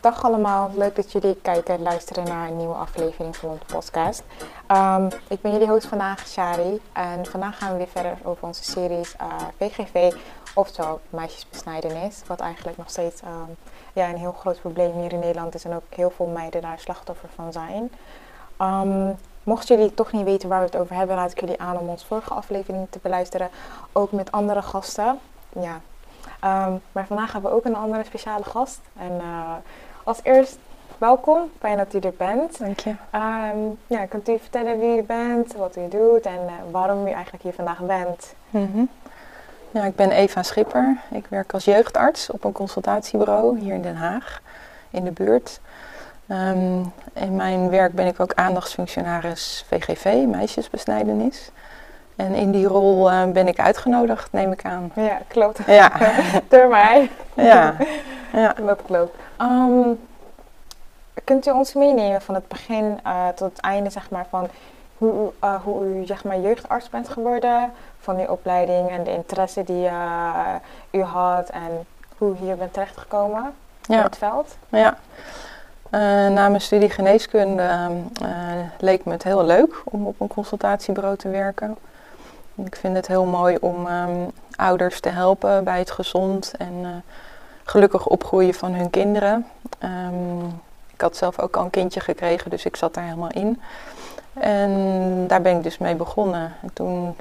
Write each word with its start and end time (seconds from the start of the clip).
dag 0.00 0.24
allemaal, 0.24 0.70
leuk 0.74 0.96
dat 0.96 1.12
jullie 1.12 1.34
kijken 1.42 1.74
en 1.74 1.82
luisteren 1.82 2.24
naar 2.24 2.48
een 2.48 2.56
nieuwe 2.56 2.74
aflevering 2.74 3.36
van 3.36 3.48
onze 3.48 3.64
podcast. 3.64 4.22
Ehm, 4.66 5.06
ik 5.28 5.40
ben 5.40 5.52
jullie 5.52 5.68
host 5.68 5.86
vandaag, 5.86 6.26
Shari. 6.26 6.80
En 6.92 7.26
vandaag 7.26 7.58
gaan 7.58 7.72
we 7.72 7.76
weer 7.76 7.88
verder 7.88 8.18
over 8.22 8.46
onze 8.46 8.64
series 8.64 9.14
uh, 9.20 9.26
VGV, 9.58 10.12
oftewel 10.54 11.00
meisjesbesnijdenis. 11.08 12.22
Wat 12.26 12.40
eigenlijk 12.40 12.76
nog 12.76 12.90
steeds 12.90 13.20
ehm, 13.20 13.50
ja, 13.92 14.08
een 14.08 14.18
heel 14.18 14.32
groot 14.32 14.60
probleem 14.60 15.00
hier 15.00 15.12
in 15.12 15.18
Nederland 15.18 15.54
is 15.54 15.64
en 15.64 15.74
ook 15.74 15.94
heel 15.94 16.10
veel 16.10 16.26
meiden 16.26 16.60
daar 16.60 16.78
slachtoffer 16.78 17.28
van 17.34 17.52
zijn. 17.52 17.92
Um, 18.60 19.16
mochten 19.42 19.76
jullie 19.76 19.94
toch 19.94 20.12
niet 20.12 20.24
weten 20.24 20.48
waar 20.48 20.60
we 20.60 20.66
het 20.66 20.76
over 20.76 20.96
hebben, 20.96 21.16
raad 21.16 21.30
ik 21.30 21.40
jullie 21.40 21.60
aan 21.60 21.78
om 21.78 21.88
onze 21.88 22.06
vorige 22.06 22.34
aflevering 22.34 22.86
te 22.90 22.98
beluisteren. 23.02 23.50
Ook 23.92 24.12
met 24.12 24.32
andere 24.32 24.62
gasten. 24.62 25.18
Ja, 25.60 25.80
maar 26.92 27.06
vandaag 27.06 27.32
hebben 27.32 27.50
we 27.50 27.56
ook 27.56 27.64
een 27.64 27.76
andere 27.76 28.04
speciale 28.04 28.44
gast. 28.44 28.80
En 28.96 29.12
uh, 29.12 29.52
als 30.10 30.20
eerst, 30.22 30.58
welkom. 30.98 31.50
Fijn 31.58 31.76
dat 31.76 31.94
u 31.94 31.98
er 31.98 32.14
bent. 32.16 32.58
Dank 32.58 32.80
je. 32.80 32.90
Um, 33.14 33.78
ja, 33.86 34.06
kunt 34.06 34.28
u 34.28 34.38
vertellen 34.38 34.78
wie 34.78 34.98
u 34.98 35.02
bent, 35.02 35.52
wat 35.52 35.76
u 35.76 35.88
doet 35.88 36.26
en 36.26 36.40
uh, 36.46 36.52
waarom 36.70 37.06
u 37.06 37.10
eigenlijk 37.10 37.42
hier 37.42 37.52
vandaag 37.52 37.78
bent? 37.78 38.34
Mm 38.50 38.70
-hmm. 38.72 38.88
Ja, 39.70 39.84
ik 39.84 39.96
ben 39.96 40.10
Eva 40.10 40.42
Schipper. 40.42 40.96
Ik 41.10 41.26
werk 41.28 41.52
als 41.52 41.64
jeugdarts 41.64 42.30
op 42.30 42.44
een 42.44 42.52
consultatiebureau 42.52 43.58
hier 43.58 43.74
in 43.74 43.82
Den 43.82 43.96
Haag, 43.96 44.42
in 44.90 45.04
de 45.04 45.10
buurt. 45.10 45.60
Um, 46.28 46.92
in 47.12 47.36
mijn 47.36 47.68
werk 47.68 47.92
ben 47.92 48.06
ik 48.06 48.20
ook 48.20 48.34
aandachtsfunctionaris 48.34 49.64
VGV, 49.68 50.24
meisjesbesnijdenis. 50.26 51.50
En 52.20 52.34
in 52.34 52.50
die 52.50 52.66
rol 52.66 53.10
uh, 53.10 53.24
ben 53.24 53.48
ik 53.48 53.58
uitgenodigd, 53.58 54.32
neem 54.32 54.52
ik 54.52 54.64
aan. 54.64 54.90
Ja, 54.94 55.18
klopt. 55.28 55.58
Ja. 55.66 55.92
Door 56.48 56.68
mij. 56.68 57.10
Ja. 57.34 57.76
ja. 58.32 58.54
Dat 58.66 58.80
klopt. 58.86 59.16
Um, 59.38 59.98
kunt 61.24 61.46
u 61.46 61.50
ons 61.50 61.74
meenemen 61.74 62.22
van 62.22 62.34
het 62.34 62.48
begin 62.48 63.00
uh, 63.06 63.28
tot 63.28 63.50
het 63.50 63.60
einde, 63.60 63.90
zeg 63.90 64.10
maar, 64.10 64.26
van 64.30 64.48
hoe, 64.98 65.32
uh, 65.44 65.54
hoe 65.62 65.84
u 65.84 66.06
zeg 66.06 66.24
maar, 66.24 66.40
jeugdarts 66.40 66.88
bent 66.88 67.08
geworden, 67.08 67.72
van 67.98 68.18
uw 68.18 68.26
opleiding 68.26 68.90
en 68.90 69.04
de 69.04 69.12
interesse 69.12 69.64
die 69.64 69.88
u 70.90 71.02
had 71.02 71.48
en 71.48 71.86
hoe 72.18 72.32
u 72.32 72.36
hier 72.36 72.56
bent 72.56 72.72
terechtgekomen 72.72 73.52
ja. 73.82 73.96
in 73.96 74.02
het 74.02 74.18
veld? 74.18 74.56
Ja. 74.68 74.96
na 76.28 76.48
mijn 76.48 76.60
studie 76.60 76.90
geneeskunde 76.90 77.88
leek 78.78 79.04
me 79.04 79.12
het 79.12 79.22
heel 79.22 79.44
leuk 79.44 79.82
om 79.84 80.06
op 80.06 80.20
een 80.20 80.28
consultatiebureau 80.28 81.16
te 81.16 81.28
werken. 81.28 81.76
Ik 82.64 82.76
vind 82.76 82.96
het 82.96 83.06
heel 83.06 83.24
mooi 83.24 83.56
om 83.60 83.86
um, 83.86 84.30
ouders 84.56 85.00
te 85.00 85.08
helpen 85.08 85.64
bij 85.64 85.78
het 85.78 85.90
gezond 85.90 86.54
en 86.58 86.72
uh, 86.82 86.88
gelukkig 87.64 88.06
opgroeien 88.06 88.54
van 88.54 88.72
hun 88.72 88.90
kinderen. 88.90 89.46
Um, 89.84 90.60
ik 90.92 91.00
had 91.00 91.16
zelf 91.16 91.40
ook 91.40 91.56
al 91.56 91.64
een 91.64 91.70
kindje 91.70 92.00
gekregen, 92.00 92.50
dus 92.50 92.64
ik 92.64 92.76
zat 92.76 92.94
daar 92.94 93.04
helemaal 93.04 93.30
in. 93.30 93.60
En 94.32 95.26
daar 95.26 95.42
ben 95.42 95.56
ik 95.56 95.62
dus 95.62 95.78
mee 95.78 95.94
begonnen. 95.94 96.52
En 96.62 96.72
toen, 96.72 97.14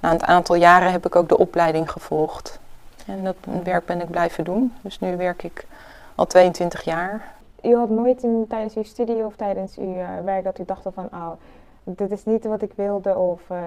na 0.00 0.12
een 0.12 0.26
aantal 0.26 0.54
jaren, 0.54 0.92
heb 0.92 1.06
ik 1.06 1.16
ook 1.16 1.28
de 1.28 1.38
opleiding 1.38 1.90
gevolgd. 1.90 2.58
En 3.06 3.24
dat 3.24 3.36
werk 3.62 3.86
ben 3.86 4.00
ik 4.00 4.10
blijven 4.10 4.44
doen. 4.44 4.72
Dus 4.80 5.00
nu 5.00 5.16
werk 5.16 5.42
ik 5.42 5.66
al 6.14 6.26
22 6.26 6.82
jaar. 6.82 7.34
U 7.62 7.76
had 7.76 7.90
nooit 7.90 8.22
in, 8.22 8.44
tijdens 8.48 8.74
uw 8.74 8.84
studie 8.84 9.24
of 9.24 9.36
tijdens 9.36 9.76
uw 9.76 9.94
uh, 9.94 10.08
werk 10.24 10.44
dat 10.44 10.58
u 10.58 10.64
dacht 10.64 10.82
van, 10.94 11.08
oh, 11.12 11.30
dit 11.84 12.10
is 12.10 12.24
niet 12.24 12.44
wat 12.44 12.62
ik 12.62 12.72
wilde 12.74 13.16
of 13.16 13.40
uh, 13.50 13.58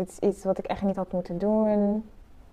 dit 0.00 0.08
is 0.10 0.28
iets 0.28 0.44
wat 0.44 0.58
ik 0.58 0.64
echt 0.64 0.82
niet 0.82 0.96
had 0.96 1.12
moeten 1.12 1.38
doen. 1.38 2.04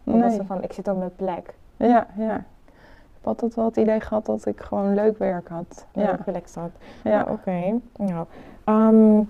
Omdat 0.03 0.28
nee. 0.28 0.38
ze 0.38 0.45
van, 0.45 0.64
ik 0.64 0.73
zit 0.73 0.88
op 0.88 0.98
mijn 0.98 1.16
plek. 1.16 1.53
Ja, 1.78 2.08
ja. 2.17 2.36
Ik 2.36 3.14
heb 3.14 3.28
altijd 3.28 3.56
wel 3.56 3.66
het 3.66 3.78
idee 3.78 4.00
gehad 4.00 4.26
dat 4.26 4.45
ik 4.45 4.62
gewoon 4.62 4.94
leuk 4.94 5.17
werk 5.17 5.48
had. 5.48 5.86
Ja, 5.92 6.02
ja. 6.02 6.18
plek 6.25 6.48
zat. 6.48 6.70
Ja, 7.03 7.22
oké. 7.22 7.31
Okay. 7.31 7.80
Nou, 7.98 8.25
um, 8.66 9.30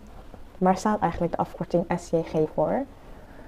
waar 0.58 0.78
staat 0.78 1.00
eigenlijk 1.00 1.32
de 1.32 1.38
afkorting 1.38 1.86
SJG 1.98 2.34
voor? 2.54 2.84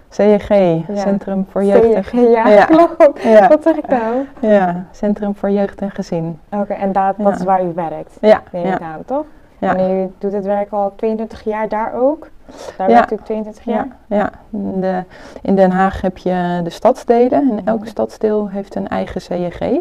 CJG, 0.10 0.50
ja. 0.88 0.96
Centrum 0.96 1.46
voor 1.50 1.64
Jeugd 1.64 2.08
CJG, 2.08 2.14
en 2.14 2.30
ja, 2.30 2.48
ja. 2.48 2.66
klopt. 2.66 3.24
Ja. 3.24 3.48
Wat 3.48 3.64
zeg 3.64 3.76
ik 3.76 3.88
nou? 3.88 4.26
Ja, 4.42 4.86
Centrum 4.92 5.36
voor 5.36 5.50
Jeugd 5.50 5.82
en 5.82 5.92
Gezin. 5.92 6.40
Oké, 6.50 6.62
okay, 6.62 6.78
en 6.78 6.92
dat, 6.92 7.16
dat 7.18 7.36
is 7.36 7.44
waar 7.44 7.64
u 7.64 7.74
werkt? 7.74 8.18
Ja. 8.22 8.44
Neem 8.52 8.66
ik 8.66 8.82
aan, 8.82 9.06
toch? 9.06 9.26
Ja. 9.60 9.76
En 9.76 9.92
u 9.92 10.12
doet 10.18 10.34
het 10.34 10.46
werk 10.46 10.72
al 10.72 10.94
22 10.96 11.44
jaar 11.44 11.70
daar 11.70 11.94
ook? 11.94 12.30
Daar 12.78 12.88
werkt 12.88 13.12
u 13.12 13.18
22 13.24 13.64
jaar? 13.64 13.88
Ja, 14.08 14.18
ja. 14.18 14.32
De, 14.80 15.04
in 15.42 15.56
Den 15.56 15.72
Haag 15.72 16.02
heb 16.02 16.18
je 16.18 16.60
de 16.64 16.70
stadsdelen 16.70 17.52
en 17.52 17.66
elk 17.66 17.88
stadsdeel 17.88 18.50
heeft 18.50 18.76
een 18.76 18.88
eigen 18.88 19.22
CJG. 19.22 19.80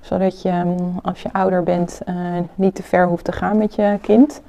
Zodat 0.00 0.42
je 0.42 0.74
als 1.02 1.22
je 1.22 1.28
ouder 1.32 1.62
bent 1.62 2.00
uh, 2.08 2.14
niet 2.54 2.74
te 2.74 2.82
ver 2.82 3.06
hoeft 3.06 3.24
te 3.24 3.32
gaan 3.32 3.58
met 3.58 3.74
je 3.74 3.98
kind. 4.00 4.42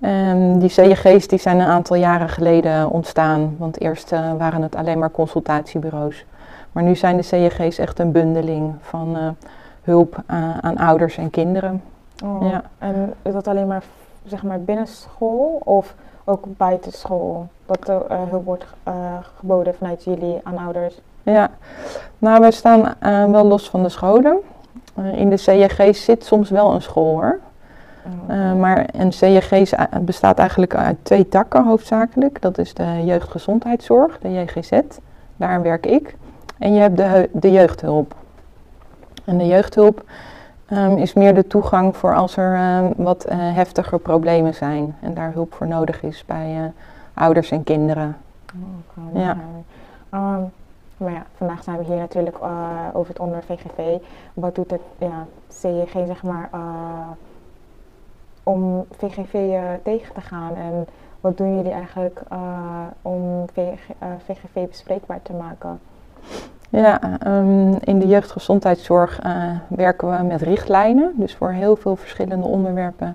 Um, 0.00 0.58
die 0.58 0.68
CJG's 0.68 1.28
die 1.28 1.38
zijn 1.38 1.58
een 1.58 1.66
aantal 1.66 1.96
jaren 1.96 2.28
geleden 2.28 2.90
ontstaan, 2.90 3.56
want 3.58 3.80
eerst 3.80 4.12
uh, 4.12 4.32
waren 4.38 4.62
het 4.62 4.76
alleen 4.76 4.98
maar 4.98 5.10
consultatiebureaus. 5.10 6.24
Maar 6.72 6.82
nu 6.82 6.96
zijn 6.96 7.16
de 7.16 7.22
CJG's 7.22 7.78
echt 7.78 7.98
een 7.98 8.12
bundeling 8.12 8.74
van 8.80 9.16
uh, 9.16 9.28
hulp 9.82 10.22
aan 10.60 10.76
ouders 10.76 11.16
en 11.16 11.30
kinderen. 11.30 11.82
Oh. 12.24 12.50
Ja. 12.50 12.62
En 12.78 13.14
is 13.22 13.32
dat 13.32 13.48
alleen 13.48 13.66
maar, 13.66 13.82
zeg 14.24 14.42
maar 14.42 14.60
binnen 14.60 14.86
school 14.86 15.60
of 15.64 15.94
ook 16.24 16.44
buiten 16.56 16.92
school? 16.92 17.48
Dat 17.66 17.88
er 17.88 18.02
uh, 18.10 18.18
hulp 18.28 18.44
wordt 18.44 18.64
uh, 18.88 18.94
geboden 19.38 19.74
vanuit 19.74 20.04
jullie 20.04 20.40
aan 20.42 20.58
ouders? 20.58 21.00
Ja, 21.22 21.50
nou 22.18 22.40
wij 22.40 22.50
staan 22.50 22.94
uh, 23.02 23.30
wel 23.30 23.44
los 23.44 23.70
van 23.70 23.82
de 23.82 23.88
scholen. 23.88 24.38
in 25.12 25.30
de 25.30 25.36
CJG 25.36 25.96
zit 25.96 26.24
soms 26.24 26.50
wel 26.50 26.74
een 26.74 26.82
school 26.82 27.12
hoor. 27.12 27.38
Oh. 28.28 28.54
maar 28.54 28.88
een 28.92 29.10
CJG 29.10 29.70
bestaat 30.00 30.38
eigenlijk 30.38 30.74
uit 30.74 30.96
twee 31.02 31.28
takken 31.28 31.64
hoofdzakelijk. 31.64 32.42
Dat 32.42 32.58
is 32.58 32.74
de 32.74 33.02
jeugdgezondheidszorg, 33.04 34.18
de 34.18 34.32
JGZ. 34.32 34.80
Daar 35.36 35.62
werk 35.62 35.86
ik. 35.86 36.16
En 36.58 36.74
je 36.74 36.80
hebt 36.80 36.96
de, 36.96 37.28
de 37.32 37.50
jeugdhulp. 37.50 38.14
En 39.24 39.38
de 39.38 39.46
jeugdhulp 39.46 40.04
um, 40.70 40.96
is 40.96 41.12
meer 41.12 41.34
de 41.34 41.46
toegang 41.46 41.96
voor 41.96 42.14
als 42.14 42.36
er 42.36 42.78
um, 42.78 42.92
wat 42.96 43.26
uh, 43.28 43.34
heftiger 43.36 43.98
problemen 43.98 44.54
zijn 44.54 44.96
en 45.00 45.14
daar 45.14 45.32
hulp 45.32 45.54
voor 45.54 45.66
nodig 45.66 46.02
is 46.02 46.24
bij 46.26 46.56
uh, 46.56 46.64
ouders 47.14 47.50
en 47.50 47.64
kinderen. 47.64 48.16
Oh, 48.54 49.20
ja. 49.20 49.36
Um, 50.14 50.50
maar 50.96 51.12
ja, 51.12 51.26
vandaag 51.36 51.62
zijn 51.62 51.78
we 51.78 51.84
hier 51.84 51.96
natuurlijk 51.96 52.36
uh, 52.42 52.70
over 52.92 53.08
het 53.08 53.18
onderwerp 53.18 53.46
VGV. 53.46 53.98
Wat 54.34 54.54
doet 54.54 54.70
het 54.70 54.80
ja, 54.98 55.26
CJG 55.48 55.92
zeg 55.92 56.22
maar 56.22 56.50
om 58.42 58.84
VGV 58.90 59.58
tegen 59.82 60.14
te 60.14 60.20
gaan 60.20 60.54
en 60.54 60.86
wat 61.20 61.36
doen 61.36 61.56
jullie 61.56 61.72
eigenlijk 61.72 62.22
om 63.02 63.44
VG, 63.52 63.78
VGV 64.24 64.68
bespreekbaar 64.68 65.22
te 65.22 65.32
maken? 65.32 65.80
Ja, 66.70 67.00
um, 67.26 67.78
in 67.80 67.98
de 67.98 68.06
jeugdgezondheidszorg 68.06 69.24
uh, 69.24 69.42
werken 69.68 70.16
we 70.16 70.22
met 70.22 70.42
richtlijnen. 70.42 71.12
Dus 71.14 71.34
voor 71.34 71.50
heel 71.50 71.76
veel 71.76 71.96
verschillende 71.96 72.46
onderwerpen 72.46 73.14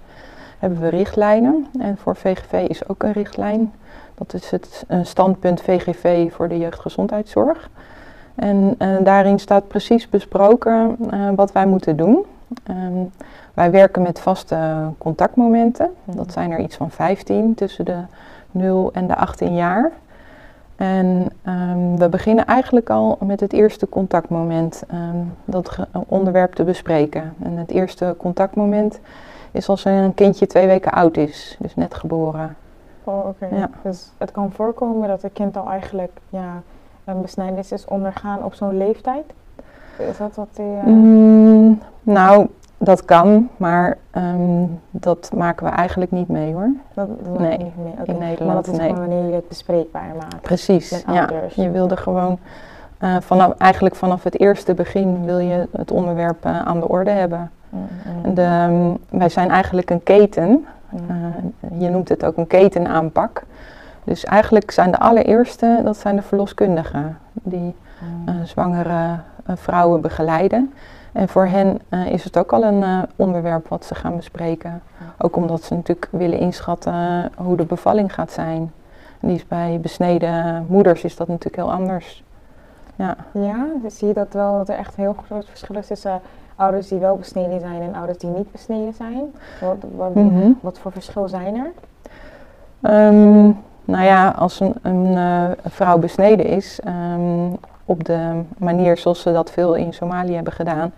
hebben 0.60 0.80
we 0.80 0.88
richtlijnen. 0.88 1.68
En 1.80 1.98
voor 1.98 2.16
VGV 2.16 2.66
is 2.68 2.88
ook 2.88 3.04
een 3.04 3.12
richtlijn. 3.12 3.74
Dat 4.16 4.34
is 4.34 4.52
het 4.52 4.86
uh, 4.90 5.00
standpunt 5.04 5.62
VGV 5.62 6.32
voor 6.34 6.48
de 6.48 6.58
jeugdgezondheidszorg. 6.58 7.70
En 8.36 8.76
uh, 8.80 8.98
daarin 9.04 9.40
staat 9.40 9.68
precies 9.68 10.10
besproken 10.10 10.98
wat 11.36 11.52
wij 11.52 11.66
moeten 11.66 11.98
doen. 11.98 12.26
Um, 12.70 13.12
wij 13.54 13.72
werken 13.72 14.02
met 14.02 14.20
vaste 14.20 14.58
contactmomenten. 14.98 15.90
Dat 16.04 16.32
zijn 16.32 16.52
er 16.52 16.60
iets 16.60 16.76
van 16.76 16.92
15 16.92 17.56
tussen 17.56 17.86
de 17.86 17.98
0 18.52 18.94
en 18.94 19.08
de 19.08 19.16
18 19.16 19.56
jaar. 19.56 19.92
En 20.76 21.32
um, 21.48 21.98
we 21.98 22.10
beginnen 22.10 22.46
eigenlijk 22.46 22.90
al 22.90 23.18
met 23.22 23.40
het 23.40 23.54
eerste 23.54 23.90
contactmoment, 23.90 24.84
um, 24.94 25.34
dat 25.46 25.78
onderwerp 26.08 26.54
te 26.54 26.64
bespreken. 26.64 27.34
En 27.44 27.58
het 27.58 27.72
eerste 27.72 28.16
contactmoment 28.18 29.00
is 29.52 29.70
als 29.70 29.86
een 29.86 30.14
kindje 30.14 30.48
twee 30.48 30.68
weken 30.68 30.92
oud 30.92 31.18
is, 31.18 31.58
dus 31.60 31.76
net 31.76 31.94
geboren. 31.94 32.56
Oh, 33.04 33.18
oké. 33.18 33.28
Okay. 33.28 33.60
Ja. 33.60 33.70
Dus 33.84 34.12
het 34.18 34.32
kan 34.32 34.52
voorkomen 34.52 35.08
dat 35.08 35.24
een 35.24 35.34
kind 35.34 35.58
al 35.58 35.70
eigenlijk 35.70 36.12
ja, 36.30 36.62
een 37.06 37.22
besnijdenis 37.22 37.72
is 37.72 37.86
ondergaan 37.86 38.44
op 38.44 38.54
zo'n 38.54 38.78
leeftijd? 38.78 39.26
Is 39.98 40.18
dat 40.18 40.36
wat 40.36 40.48
die... 40.54 40.66
Uh... 40.66 40.84
Mm, 40.84 41.80
nou, 42.04 42.48
dat 42.84 43.06
kan, 43.06 43.50
maar 43.58 43.98
um, 44.18 44.80
dat 44.92 45.32
maken 45.36 45.66
we 45.66 45.72
eigenlijk 45.72 46.12
niet 46.12 46.28
mee 46.28 46.54
hoor. 46.54 46.70
Dat, 46.94 47.08
dat 47.24 47.40
nee, 47.40 47.58
niet 47.58 47.78
mee. 47.78 47.92
Okay. 47.92 48.06
in 48.06 48.18
Nederland. 48.18 48.46
Maar 48.46 48.56
dat 48.56 48.68
is 48.68 48.78
nee. 48.78 48.90
gewoon 48.90 49.08
wanneer 49.08 49.30
je 49.30 49.36
het 49.36 49.48
bespreekbaar 49.48 50.12
maakt. 50.20 50.42
Precies, 50.42 51.04
ja. 51.08 51.30
Je 51.56 51.72
wilde 51.72 51.98
gewoon, 51.98 52.40
uh, 53.00 53.16
vanaf, 53.20 53.58
eigenlijk 53.58 53.96
vanaf 53.96 54.24
het 54.24 54.40
eerste 54.40 54.74
begin 54.74 55.26
wil 55.26 55.40
je 55.40 55.68
het 55.72 55.92
onderwerp 55.92 56.46
uh, 56.46 56.62
aan 56.62 56.80
de 56.80 56.88
orde 56.88 57.12
hebben. 57.12 57.52
Mm 57.70 57.88
-hmm. 58.04 58.34
de, 58.34 58.68
um, 58.70 58.98
wij 59.20 59.30
zijn 59.30 59.50
eigenlijk 59.50 59.90
een 59.90 60.04
keten. 60.04 60.66
Mm 60.90 61.00
-hmm. 61.08 61.54
je 61.80 61.90
noemt 61.90 62.10
het 62.10 62.26
ook 62.26 62.38
een 62.38 62.48
ketenaanpak. 62.48 63.44
Dus 64.04 64.24
eigenlijk 64.24 64.72
zijn 64.72 64.92
de 64.92 65.00
allereerste, 65.00 65.82
dat 65.84 65.98
zijn 65.98 66.16
de 66.16 66.22
verloskundigen. 66.22 67.18
Die 67.34 67.76
zwangere 68.44 69.20
vrouwen 69.46 70.02
begeleiden. 70.02 70.74
En 71.14 71.30
voor 71.30 71.46
hen 71.46 71.80
eh, 71.90 72.06
is 72.06 72.24
het 72.24 72.38
ook 72.38 72.54
al 72.54 72.64
een 72.64 72.84
eh, 72.84 73.00
onderwerp 73.16 73.68
wat 73.68 73.86
ze 73.86 73.96
gaan 73.96 74.16
bespreken. 74.16 74.82
Ook 75.18 75.36
omdat 75.36 75.64
ze 75.64 75.74
natuurlijk 75.74 76.08
willen 76.12 76.40
inschatten 76.40 77.32
hoe 77.38 77.58
de 77.58 77.66
bevalling 77.66 78.14
gaat 78.14 78.32
zijn. 78.32 78.72
En 79.20 79.28
die 79.28 79.36
is 79.38 79.48
bij 79.48 79.80
besneden 79.82 80.66
moeders 80.70 81.04
is 81.04 81.16
dat 81.16 81.28
natuurlijk 81.28 81.56
heel 81.56 81.72
anders. 81.72 82.24
Ja, 82.96 83.16
ja 83.32 83.66
dus 83.82 83.98
zie 83.98 84.08
je 84.08 84.14
dat 84.14 84.34
wel, 84.34 84.58
dat 84.58 84.70
er 84.70 84.78
echt 84.78 84.96
heel 84.96 85.16
groot 85.26 85.46
verschil 85.46 85.76
is 85.76 85.88
tussen 85.88 86.22
ouders 86.56 86.88
die 86.88 87.00
wel 87.00 87.16
besneden 87.18 87.60
zijn 87.60 87.82
en 87.82 87.96
ouders 87.96 88.18
die 88.18 88.30
niet 88.30 88.52
besneden 88.52 88.94
zijn? 88.94 89.22
Wat, 89.62 89.78
wat, 89.96 90.14
Mhm. 90.16 90.52
wat 90.62 90.80
voor 90.80 90.92
verschil 90.92 91.28
zijn 91.28 91.56
er? 91.56 91.72
Ehm, 92.82 93.44
nou 93.86 94.04
ja, 94.04 94.30
als 94.30 94.60
een, 94.60 94.74
een 94.82 95.18
eh, 95.18 95.50
vrouw 95.64 95.98
besneden 95.98 96.46
is, 96.46 96.80
ehm, 96.84 97.50
op 97.86 98.04
de 98.04 98.42
manier 98.58 98.98
zoals 98.98 99.22
ze 99.22 99.32
dat 99.32 99.52
veel 99.52 99.74
in 99.76 99.94
Somalië 99.94 100.34
hebben 100.36 100.54
gedaan, 100.54 100.94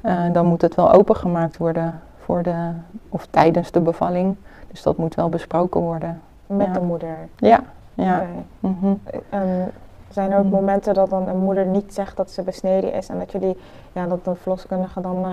eh, 0.00 0.18
dan 0.32 0.46
moet 0.46 0.62
het 0.62 0.74
wel 0.74 0.92
opengemaakt 0.92 1.56
worden 1.56 2.00
voor 2.18 2.42
de, 2.42 2.70
of 3.08 3.26
tijdens 3.30 3.70
de 3.70 3.80
bevalling. 3.80 4.36
Dus 4.70 4.82
dat 4.82 4.96
moet 4.96 5.14
wel 5.14 5.28
besproken 5.28 5.80
worden. 5.80 6.20
Met 6.46 6.66
Ja. 6.66 6.72
de 6.72 6.80
moeder? 6.80 7.16
Ja, 7.36 7.60
ja. 7.94 8.16
Oké. 8.16 8.28
mhm. 8.68 8.94
En 9.30 9.72
zijn 10.08 10.30
er 10.32 10.38
ook 10.38 10.44
Mm. 10.44 10.50
momenten 10.50 10.94
dat 10.94 11.10
dan 11.10 11.28
een 11.28 11.38
moeder 11.38 11.66
niet 11.66 11.94
zegt 11.94 12.16
dat 12.16 12.30
ze 12.30 12.42
besneden 12.42 12.92
is 12.92 13.08
en 13.08 13.18
dat 13.18 13.32
jullie, 13.32 13.56
ja, 13.92 14.06
dat 14.06 14.24
de 14.24 14.34
verloskundigen 14.34 15.02
dan 15.02 15.24
eh, 15.24 15.30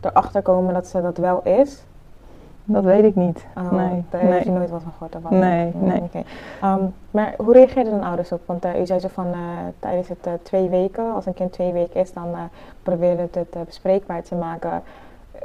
erachter 0.00 0.42
komen 0.42 0.74
dat 0.74 0.86
ze 0.86 1.02
dat 1.02 1.16
wel 1.16 1.40
is? 1.42 1.82
Dat 2.70 2.84
weet 2.84 3.04
ik 3.04 3.14
niet. 3.14 3.46
Oh, 3.56 3.72
nee, 3.72 4.04
daar 4.10 4.20
heb 4.20 4.42
je 4.42 4.50
nooit 4.50 4.70
wat 4.70 4.82
van 4.82 4.92
gehoord? 4.92 5.12
daarvan? 5.12 5.38
Nee, 5.38 5.72
nee. 5.74 6.02
Ehm, 6.62 6.82
maar 7.10 7.34
hoe 7.36 7.52
reageerden 7.52 7.92
dan 7.92 8.02
ouders 8.02 8.32
op? 8.32 8.40
Want 8.46 8.64
eh, 8.64 8.80
u 8.80 8.86
zei 8.86 9.00
zo 9.00 9.08
van 9.12 9.26
eh, 9.32 9.38
tijdens 9.78 10.08
het 10.08 10.26
eh, 10.26 10.32
twee 10.42 10.68
weken, 10.68 11.14
als 11.14 11.26
een 11.26 11.34
kind 11.34 11.52
twee 11.52 11.72
weken 11.72 12.00
is, 12.00 12.12
dan 12.12 12.26
proberen 12.82 13.18
het 13.18 13.34
het 13.34 13.64
bespreekbaar 13.66 14.22
te 14.22 14.34
maken. 14.34 14.82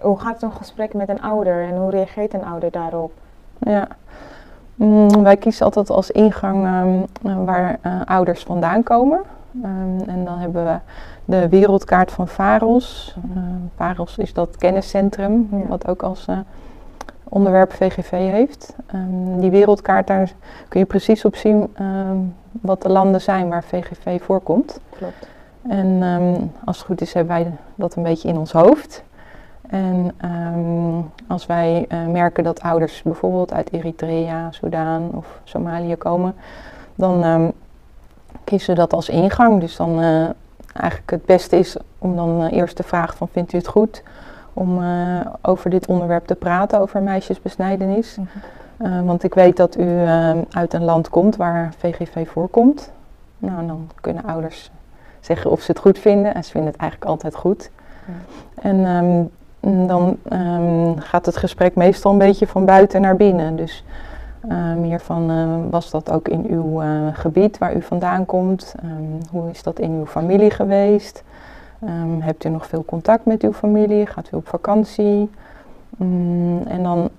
Hoe 0.02 0.20
gaat 0.20 0.40
zo'n 0.40 0.52
gesprek 0.52 0.94
met 0.94 1.10
een 1.10 1.22
ouder 1.22 1.64
en 1.64 1.78
hoe 1.78 1.90
reageert 1.90 2.34
een 2.34 2.46
ouder 2.46 2.72
daarop? 2.72 3.12
Ja. 3.60 3.88
Mm, 4.76 5.24
wij 5.24 5.38
kiezen 5.38 5.66
altijd 5.66 5.90
als 5.90 6.12
ingang 6.12 6.66
ehm, 6.66 7.04
eh, 7.32 7.46
waar 7.46 7.80
ouders 8.06 8.44
vandaan 8.44 8.84
komen. 8.84 9.22
Ehm, 9.64 10.10
en 10.10 10.26
dan 10.26 10.38
hebben 10.38 10.66
we 10.66 10.78
de 11.26 11.50
wereldkaart 11.50 12.12
van 12.12 12.28
VAROS. 12.28 13.16
VAROS 13.76 14.18
is 14.18 14.34
dat 14.34 14.58
kenniscentrum, 14.58 15.48
Ja. 15.52 15.68
wat 15.68 15.88
ook 15.88 16.04
als 16.04 16.28
onderwerp 17.34 17.74
VGV 17.74 18.12
heeft. 18.12 18.76
Ehm, 18.88 19.40
die 19.40 19.50
wereldkaart, 19.50 20.08
daar 20.08 20.32
kun 20.68 20.80
je 20.80 20.86
precies 20.86 21.26
op 21.26 21.36
zien 21.36 21.74
ehm, 21.74 22.18
wat 22.52 22.82
de 22.82 22.90
landen 22.90 23.22
zijn 23.22 23.50
waar 23.50 23.64
VGV 23.64 24.22
voorkomt. 24.22 24.80
Klopt. 24.98 25.28
En 25.68 25.98
ehm, 26.02 26.42
als 26.66 26.78
het 26.78 26.86
goed 26.86 27.02
is, 27.02 27.14
hebben 27.14 27.34
wij 27.34 27.52
dat 27.76 27.96
een 27.96 28.04
beetje 28.04 28.28
in 28.28 28.38
ons 28.38 28.52
hoofd. 28.52 29.04
En 29.70 30.16
als 31.28 31.46
wij 31.46 31.86
eh, 31.90 32.06
merken 32.06 32.44
dat 32.44 32.62
ouders 32.62 33.02
bijvoorbeeld 33.02 33.54
uit 33.54 33.72
Eritrea, 33.72 34.52
Soudaan 34.52 35.10
of 35.14 35.40
Somalië 35.44 35.96
komen, 35.96 36.36
dan 36.96 37.54
kiezen 38.44 38.70
we 38.70 38.80
dat 38.80 38.94
als 38.94 39.10
ingang. 39.10 39.60
Dus 39.60 39.76
dan 39.76 40.02
eh, 40.02 40.30
eigenlijk 40.74 41.12
het 41.12 41.26
beste 41.26 41.58
is 41.58 41.78
om 41.98 42.16
dan 42.16 42.44
eh, 42.44 42.58
eerst 42.58 42.76
te 42.76 42.84
vragen 42.84 43.18
van 43.18 43.28
vindt 43.28 43.54
u 43.54 43.58
het 43.58 43.68
goed 43.68 44.04
om 44.54 44.84
eh, 44.84 45.20
over 45.42 45.70
dit 45.70 45.86
onderwerp 45.86 46.26
te 46.26 46.36
praten, 46.36 46.80
over 46.80 47.02
meisjesbesnijdenis. 47.02 48.18
Eh, 48.78 49.02
want 49.02 49.24
ik 49.24 49.34
weet 49.34 49.58
dat 49.58 49.78
u 49.78 50.00
ehm, 50.00 50.38
uit 50.52 50.74
een 50.74 50.84
land 50.84 51.10
komt 51.10 51.36
waar 51.36 51.74
VGV 51.78 52.28
voorkomt. 52.28 52.92
Nou, 53.38 53.68
dan 53.68 53.90
kunnen 54.02 54.24
ouders 54.24 54.72
zeggen 55.20 55.52
of 55.52 55.62
ze 55.62 55.72
het 55.72 55.82
goed 55.82 56.00
vinden. 56.00 56.34
En 56.34 56.44
ze 56.44 56.52
vinden 56.52 56.72
het 56.72 56.80
eigenlijk 56.80 57.12
altijd 57.12 57.36
goed. 57.36 57.72
En 58.62 58.86
ehm, 58.86 59.88
dan 59.88 60.18
ehm, 60.30 60.98
gaat 60.98 61.26
het 61.26 61.38
gesprek 61.38 61.76
meestal 61.76 62.12
een 62.12 62.18
beetje 62.18 62.48
van 62.48 62.66
buiten 62.66 63.02
naar 63.02 63.16
binnen. 63.16 63.56
Dus 63.56 63.84
eh, 64.48 64.74
meer 64.74 65.00
van, 65.00 65.30
eh, 65.30 65.72
was 65.72 65.90
dat 65.92 66.12
ook 66.12 66.28
in 66.28 66.46
uw 66.50 66.82
eh, 66.82 67.08
gebied 67.14 67.58
waar 67.58 67.76
u 67.76 67.82
vandaan 67.82 68.26
komt? 68.26 68.76
Ehm, 68.80 69.32
hoe 69.32 69.50
is 69.50 69.64
dat 69.64 69.80
in 69.80 69.92
uw 69.92 70.06
familie 70.06 70.52
geweest? 70.52 71.24
Ehm, 71.86 72.20
hebt 72.20 72.44
u 72.44 72.50
nog 72.50 72.68
veel 72.68 72.86
contact 72.86 73.26
met 73.26 73.44
uw 73.44 73.54
familie? 73.54 74.06
Gaat 74.06 74.30
u 74.34 74.36
op 74.36 74.48
vakantie? 74.48 75.30
Mm, 75.98 76.62
en 76.68 76.84
dan 76.84 77.10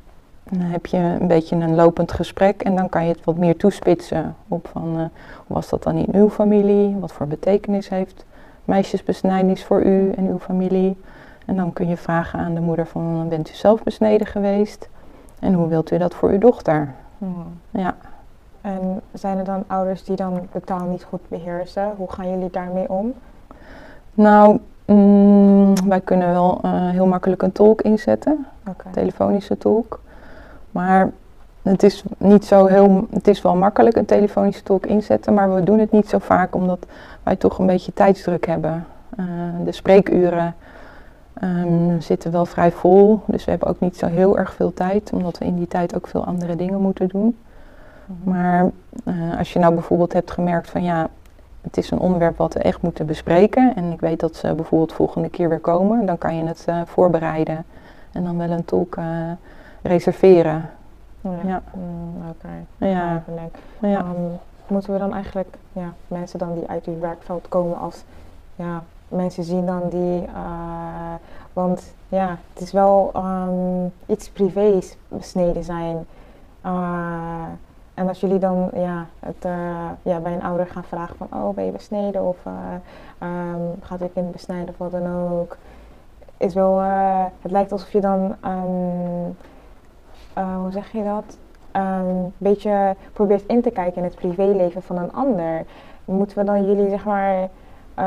dan 0.45 0.61
heb 0.61 0.87
je 0.87 0.97
een 0.97 1.27
beetje 1.27 1.57
een 1.57 1.75
lopend 1.75 2.13
gesprek 2.13 2.63
en 2.63 2.77
dan 2.77 2.89
kan 2.89 3.07
je 3.07 3.13
het 3.13 3.25
wat 3.25 3.37
meer 3.37 3.57
toespitsen 3.57 4.37
op 4.49 4.69
van 4.69 4.89
eh, 4.89 5.05
hoe 5.47 5.57
was 5.57 5.69
dat 5.69 5.83
dan 5.83 5.97
in 5.97 6.15
uw 6.15 6.31
familie? 6.31 6.97
Wat 6.97 7.13
voor 7.13 7.27
betekenis 7.27 7.89
heeft 7.89 8.25
meisjesbesnijdenis 8.65 9.65
voor 9.65 9.83
u 9.83 10.11
en 10.11 10.27
uw 10.27 10.39
familie? 10.39 10.97
En 11.47 11.57
dan 11.57 11.73
kun 11.73 11.89
je 11.89 11.97
vragen 11.97 12.39
aan 12.39 12.55
de 12.55 12.61
moeder 12.61 12.87
van 12.87 13.29
bent 13.29 13.51
u 13.51 13.55
zelf 13.55 13.83
besneden 13.83 14.27
geweest? 14.27 14.89
En 15.39 15.53
hoe 15.53 15.69
wilt 15.69 15.91
u 15.91 15.99
dat 15.99 16.15
voor 16.15 16.31
uw 16.31 16.39
dochter? 16.39 16.95
Ja, 17.71 17.97
En 18.61 19.01
zijn 19.13 19.39
er 19.39 19.45
dan 19.45 19.65
ouders 19.67 20.05
die 20.05 20.17
dan 20.17 20.49
de 20.53 20.61
taal 20.61 20.87
niet 20.87 21.05
goed 21.05 21.29
beheersen? 21.29 21.93
Hoe 21.97 22.11
gaan 22.11 22.31
jullie 22.31 22.51
daarmee 22.51 22.89
om? 22.89 23.15
Nou 24.15 24.59
mm, 24.85 25.89
wij 25.89 26.01
kunnen 26.01 26.29
wel 26.29 26.59
eh, 26.63 26.89
heel 26.89 27.07
makkelijk 27.07 27.43
een 27.43 27.53
tolk 27.53 27.83
inzetten. 27.83 28.47
Oké. 28.69 28.85
telefonische 28.91 29.59
tolk. 29.59 30.01
Maar 30.71 31.11
het 31.63 31.83
is 31.83 32.03
niet 32.19 32.45
zo 32.45 32.67
heel, 32.67 33.07
het 33.11 33.29
is 33.29 33.43
wel 33.43 33.57
makkelijk 33.57 33.97
een 33.97 34.05
telefonische 34.05 34.63
tolk 34.63 34.87
inzetten, 34.87 35.35
maar 35.35 35.55
we 35.55 35.63
doen 35.63 35.79
het 35.79 35.91
niet 35.91 36.09
zo 36.09 36.19
vaak 36.19 36.55
omdat 36.55 36.87
wij 37.23 37.37
toch 37.37 37.59
een 37.59 37.67
beetje 37.67 37.93
tijdsdruk 37.93 38.47
hebben. 38.47 38.87
Eh, 39.17 39.25
de 39.65 39.73
spreekuren 39.73 40.55
ehm, 41.35 42.01
zitten 42.01 42.33
wel 42.33 42.47
vrij 42.47 42.73
vol, 42.73 43.21
dus 43.27 43.45
we 43.45 43.51
hebben 43.51 43.69
ook 43.69 43.81
niet 43.81 43.97
zo 43.97 44.07
heel 44.07 44.39
erg 44.39 44.53
veel 44.55 44.75
tijd, 44.75 45.13
omdat 45.13 45.39
we 45.39 45.45
in 45.45 45.57
die 45.57 45.69
tijd 45.69 45.97
ook 45.97 46.07
veel 46.07 46.25
andere 46.25 46.57
dingen 46.57 46.81
moeten 46.81 47.09
doen. 47.09 47.37
Maar 48.23 48.71
eh, 49.05 49.39
als 49.39 49.53
je 49.53 49.59
nou 49.59 49.75
bijvoorbeeld 49.75 50.13
hebt 50.13 50.31
gemerkt 50.31 50.71
van 50.71 50.83
ja, 50.83 51.09
het 51.65 51.77
is 51.77 51.91
een 51.91 51.99
onderwerp 51.99 52.37
wat 52.37 52.55
we 52.55 52.61
echt 52.61 52.83
moeten 52.83 53.07
bespreken 53.07 53.75
en 53.77 53.93
ik 53.93 54.01
weet 54.01 54.21
dat 54.21 54.37
ze 54.37 54.55
bijvoorbeeld 54.55 54.93
volgende 54.93 55.29
keer 55.29 55.49
weer 55.49 55.61
komen, 55.61 56.07
dan 56.07 56.19
kan 56.19 56.37
je 56.37 56.45
het 56.45 56.65
eh, 56.67 56.81
voorbereiden 56.85 57.65
en 58.13 58.25
dan 58.25 58.39
wel 58.39 58.51
een 58.51 58.65
tolk 58.65 58.97
eh, 58.97 59.31
reserveren. 59.83 60.71
Ja. 61.21 61.31
Ja. 61.45 61.63
Mm, 61.75 62.29
Oké. 62.29 62.87
Ja. 63.81 63.99
Ehm, 63.99 64.15
moeten 64.67 64.93
we 64.93 64.99
dan 64.99 65.15
eigenlijk 65.15 65.57
ja, 65.73 65.93
mensen 66.09 66.39
dan 66.39 66.55
die 66.55 66.69
uit 66.69 66.85
uw 66.85 66.99
werkveld 66.99 67.49
komen 67.49 67.79
als 67.79 68.05
ja, 68.57 68.83
mensen 69.09 69.45
zien 69.45 69.67
dan 69.67 69.83
die, 69.89 70.25
eh, 70.25 71.15
want 71.53 71.95
ja, 72.09 72.39
het 72.53 72.63
is 72.63 72.73
wel 72.73 73.11
ehm, 73.15 73.87
iets 74.07 74.29
privés 74.31 74.97
besneden 75.09 75.65
zijn. 75.65 76.07
En 77.95 78.09
als 78.09 78.21
jullie 78.21 78.39
dan 78.39 78.71
ja, 78.75 79.07
het, 79.21 79.45
eh, 79.45 79.89
ja, 80.03 80.19
bij 80.19 80.33
een 80.33 80.43
ouder 80.43 80.67
gaan 80.67 80.85
vragen 80.85 81.17
van, 81.17 81.27
oh 81.33 81.55
ben 81.55 81.65
je 81.65 81.71
besneden 81.71 82.23
of 82.23 82.37
eh, 82.47 82.53
ehm, 83.19 83.61
gaat 83.81 84.01
je 84.01 84.11
kind 84.15 84.33
besnijden 84.33 84.69
of 84.69 84.79
wat 84.79 84.91
dan 84.91 85.31
ook, 85.33 85.57
is 86.37 86.55
wel, 86.55 86.81
eh, 86.81 87.25
het 87.43 87.51
lijkt 87.51 87.73
alsof 87.73 87.93
je 87.93 88.01
dan, 88.01 88.35
ehm, 88.41 89.31
eh, 90.33 90.57
hoe 90.57 90.71
zeg 90.73 90.93
je 90.93 91.05
dat? 91.05 91.37
een 91.73 92.33
beetje 92.39 92.95
probeert 93.13 93.47
in 93.47 93.63
te 93.63 93.71
kijken 93.71 93.97
in 93.97 94.05
het 94.05 94.15
privéleven 94.15 94.83
van 94.83 94.99
een 94.99 95.13
ander. 95.13 95.65
Moeten 96.05 96.39
we 96.39 96.45
dan 96.45 96.67
jullie, 96.67 96.89
zeg 96.89 97.05
maar, 97.05 97.49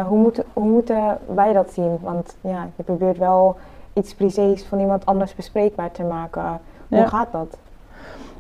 hoe, 0.08 0.18
moeten, 0.18 0.44
hoe 0.54 0.64
moeten 0.70 1.18
wij 1.26 1.54
dat 1.54 1.72
zien? 1.72 1.98
Want 2.02 2.38
ja, 2.42 2.68
je 2.76 2.84
probeert 2.84 3.18
wel 3.18 3.58
iets 3.94 4.16
privés 4.16 4.66
van 4.66 4.80
iemand 4.80 5.06
anders 5.06 5.36
bespreekbaar 5.36 5.92
te 5.92 6.04
maken. 6.04 6.60
Hoe 6.88 6.98
Ja. 6.98 7.08
gaat 7.08 7.32
dat? 7.32 7.58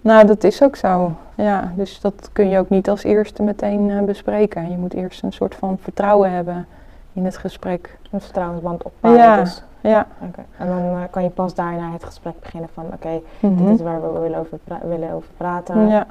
Nou, 0.02 0.26
dat 0.28 0.44
is 0.44 0.64
ook 0.64 0.76
zo. 0.76 1.12
Ja, 1.36 1.72
dus 1.76 2.02
dat 2.02 2.30
kun 2.34 2.50
je 2.50 2.58
ook 2.60 2.70
niet 2.70 2.90
als 2.90 3.04
eerste 3.04 3.44
meteen 3.44 3.90
eh, 3.92 4.02
bespreken. 4.02 4.70
Je 4.72 4.78
moet 4.78 4.94
eerst 4.94 5.24
een 5.24 5.34
soort 5.34 5.56
van 5.56 5.78
vertrouwen 5.82 6.32
hebben 6.32 6.68
in 7.14 7.26
het 7.26 7.38
gesprek. 7.38 7.98
Een 8.12 8.22
vertrouwensband 8.22 8.84
opbouwen. 8.84 9.24
Ja. 9.24 9.40
Dus. 9.42 9.64
Ja. 9.82 10.08
Oké. 10.28 10.42
En 10.58 10.68
dan 10.68 10.78
eh, 10.78 11.00
kan 11.10 11.24
je 11.24 11.30
pas 11.30 11.54
daarna 11.54 11.92
het 11.92 12.04
gesprek 12.04 12.40
beginnen 12.40 12.70
van, 12.74 12.86
oké, 12.94 13.20
Mhm. 13.40 13.66
dit 13.66 13.76
is 13.80 13.82
waar 13.86 14.02
we 14.14 14.20
willen 14.20 14.40
over, 14.40 14.58
pra- 14.64 14.88
willen 14.88 15.12
over 15.12 15.30
praten. 15.38 15.88
Ja. 15.88 16.06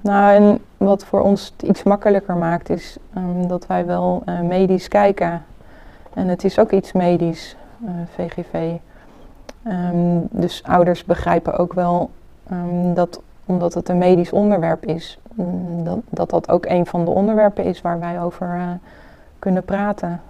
Nou, 0.00 0.34
en 0.34 0.58
wat 0.76 1.04
voor 1.04 1.20
ons 1.20 1.52
het 1.56 1.68
iets 1.68 1.82
makkelijker 1.82 2.36
maakt, 2.36 2.70
is 2.70 2.96
ehm, 3.14 3.46
dat 3.46 3.66
wij 3.66 3.86
wel 3.86 4.22
eh, 4.24 4.40
medisch 4.40 4.88
kijken. 4.88 5.42
En 6.14 6.28
het 6.28 6.44
is 6.44 6.58
ook 6.58 6.70
iets 6.70 6.92
medisch, 6.92 7.56
VGV. 8.14 8.72
Ehm, 9.62 10.18
dus 10.30 10.62
ouders 10.62 11.04
begrijpen 11.04 11.58
ook 11.58 11.72
wel 11.72 12.10
ehm, 12.52 12.94
dat, 12.94 13.20
omdat 13.46 13.74
het 13.74 13.88
een 13.88 13.98
medisch 13.98 14.32
onderwerp 14.32 14.86
is, 14.86 15.18
mm, 15.34 15.84
dat, 15.84 15.98
dat 16.08 16.30
dat 16.30 16.50
ook 16.50 16.66
een 16.66 16.86
van 16.86 17.04
de 17.04 17.10
onderwerpen 17.10 17.64
is 17.64 17.80
waar 17.80 18.00
wij 18.00 18.22
over 18.22 18.46
eh, 18.46 18.68
kunnen 19.38 19.64
praten. 19.64 20.20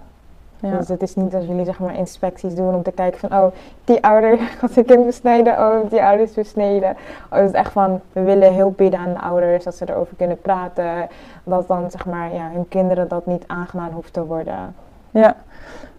Ja. 0.59 0.77
Dus 0.77 0.87
het 0.87 1.01
is 1.01 1.15
niet 1.15 1.31
dat 1.31 1.45
jullie 1.45 1.65
zeg 1.65 1.79
maar 1.79 1.97
inspecties 1.97 2.55
doen 2.55 2.75
om 2.75 2.83
te 2.83 2.91
kijken 2.91 3.19
van 3.19 3.39
oh, 3.39 3.53
die 3.85 4.03
ouder 4.03 4.37
gaat 4.59 4.71
zijn 4.71 4.85
kind 4.85 5.05
besnijden, 5.05 5.53
oh, 5.53 5.89
die 5.89 6.03
ouder 6.03 6.25
is 6.25 6.33
besneden. 6.33 6.89
Oh, 7.29 7.39
het 7.39 7.49
is 7.49 7.55
echt 7.55 7.71
van, 7.71 8.01
we 8.11 8.21
willen 8.21 8.55
hulp 8.55 8.77
bieden 8.77 8.99
aan 8.99 9.13
de 9.13 9.19
ouders, 9.19 9.63
dat 9.63 9.75
ze 9.75 9.89
erover 9.89 10.15
kunnen 10.15 10.41
praten. 10.41 11.07
Dat 11.43 11.67
dan 11.67 11.91
zeg 11.91 12.05
maar, 12.05 12.33
ja, 12.33 12.49
hun 12.53 12.67
kinderen 12.67 13.07
dat 13.07 13.25
niet 13.25 13.43
aangedaan 13.47 13.91
hoeft 13.91 14.13
te 14.13 14.25
worden. 14.25 14.75
Ja. 15.11 15.35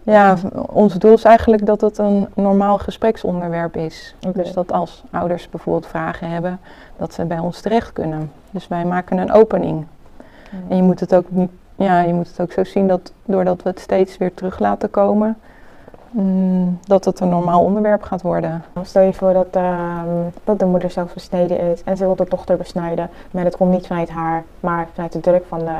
Ja, 0.05 0.37
ons 0.71 0.93
doel 0.93 1.13
is 1.13 1.23
eigenlijk 1.23 1.65
dat 1.65 1.81
het 1.81 1.97
een 1.97 2.27
normaal 2.33 2.77
gespreksonderwerp 2.77 3.75
is. 3.75 4.15
Dus 4.33 4.53
dat 4.53 4.71
als 4.71 5.03
ouders 5.11 5.49
bijvoorbeeld 5.49 5.87
vragen 5.87 6.29
hebben, 6.29 6.59
dat 6.97 7.13
ze 7.13 7.25
bij 7.25 7.39
ons 7.39 7.61
terecht 7.61 7.93
kunnen. 7.93 8.31
Dus 8.51 8.67
wij 8.67 8.85
maken 8.85 9.17
een 9.17 9.31
opening. 9.31 9.85
En 10.69 10.75
je 10.75 10.83
moet 10.83 10.99
het 10.99 11.15
ook 11.15 11.25
niet, 11.29 11.49
ja, 11.75 11.99
je 12.01 12.13
moet 12.13 12.27
het 12.27 12.39
ook 12.41 12.51
zo 12.51 12.63
zien 12.63 12.87
dat 12.87 13.11
doordat 13.25 13.63
we 13.63 13.69
het 13.69 13.79
steeds 13.79 14.17
weer 14.17 14.33
terug 14.33 14.59
laten 14.59 14.89
komen, 14.89 15.37
mm, 16.15 16.79
dat 16.87 17.05
het 17.05 17.19
een 17.19 17.29
normaal 17.29 17.63
onderwerp 17.63 18.03
gaat 18.03 18.21
worden. 18.21 18.63
Stel 18.81 19.01
je 19.01 19.13
voor 19.13 19.33
dat, 19.33 19.47
ehm, 19.51 20.07
dat 20.43 20.59
de 20.59 20.65
moeder 20.65 20.89
zelf 20.89 21.13
besneden 21.13 21.59
is 21.59 21.83
en 21.83 21.97
ze 21.97 22.05
wil 22.05 22.15
de 22.15 22.25
dochter 22.29 22.57
besnijden, 22.57 23.09
maar 23.31 23.43
dat 23.43 23.57
komt 23.57 23.71
niet 23.71 23.87
vanuit 23.87 24.09
haar, 24.09 24.43
maar 24.59 24.87
vanuit 24.93 25.11
de 25.11 25.19
druk 25.19 25.45
van 25.47 25.59
de, 25.59 25.75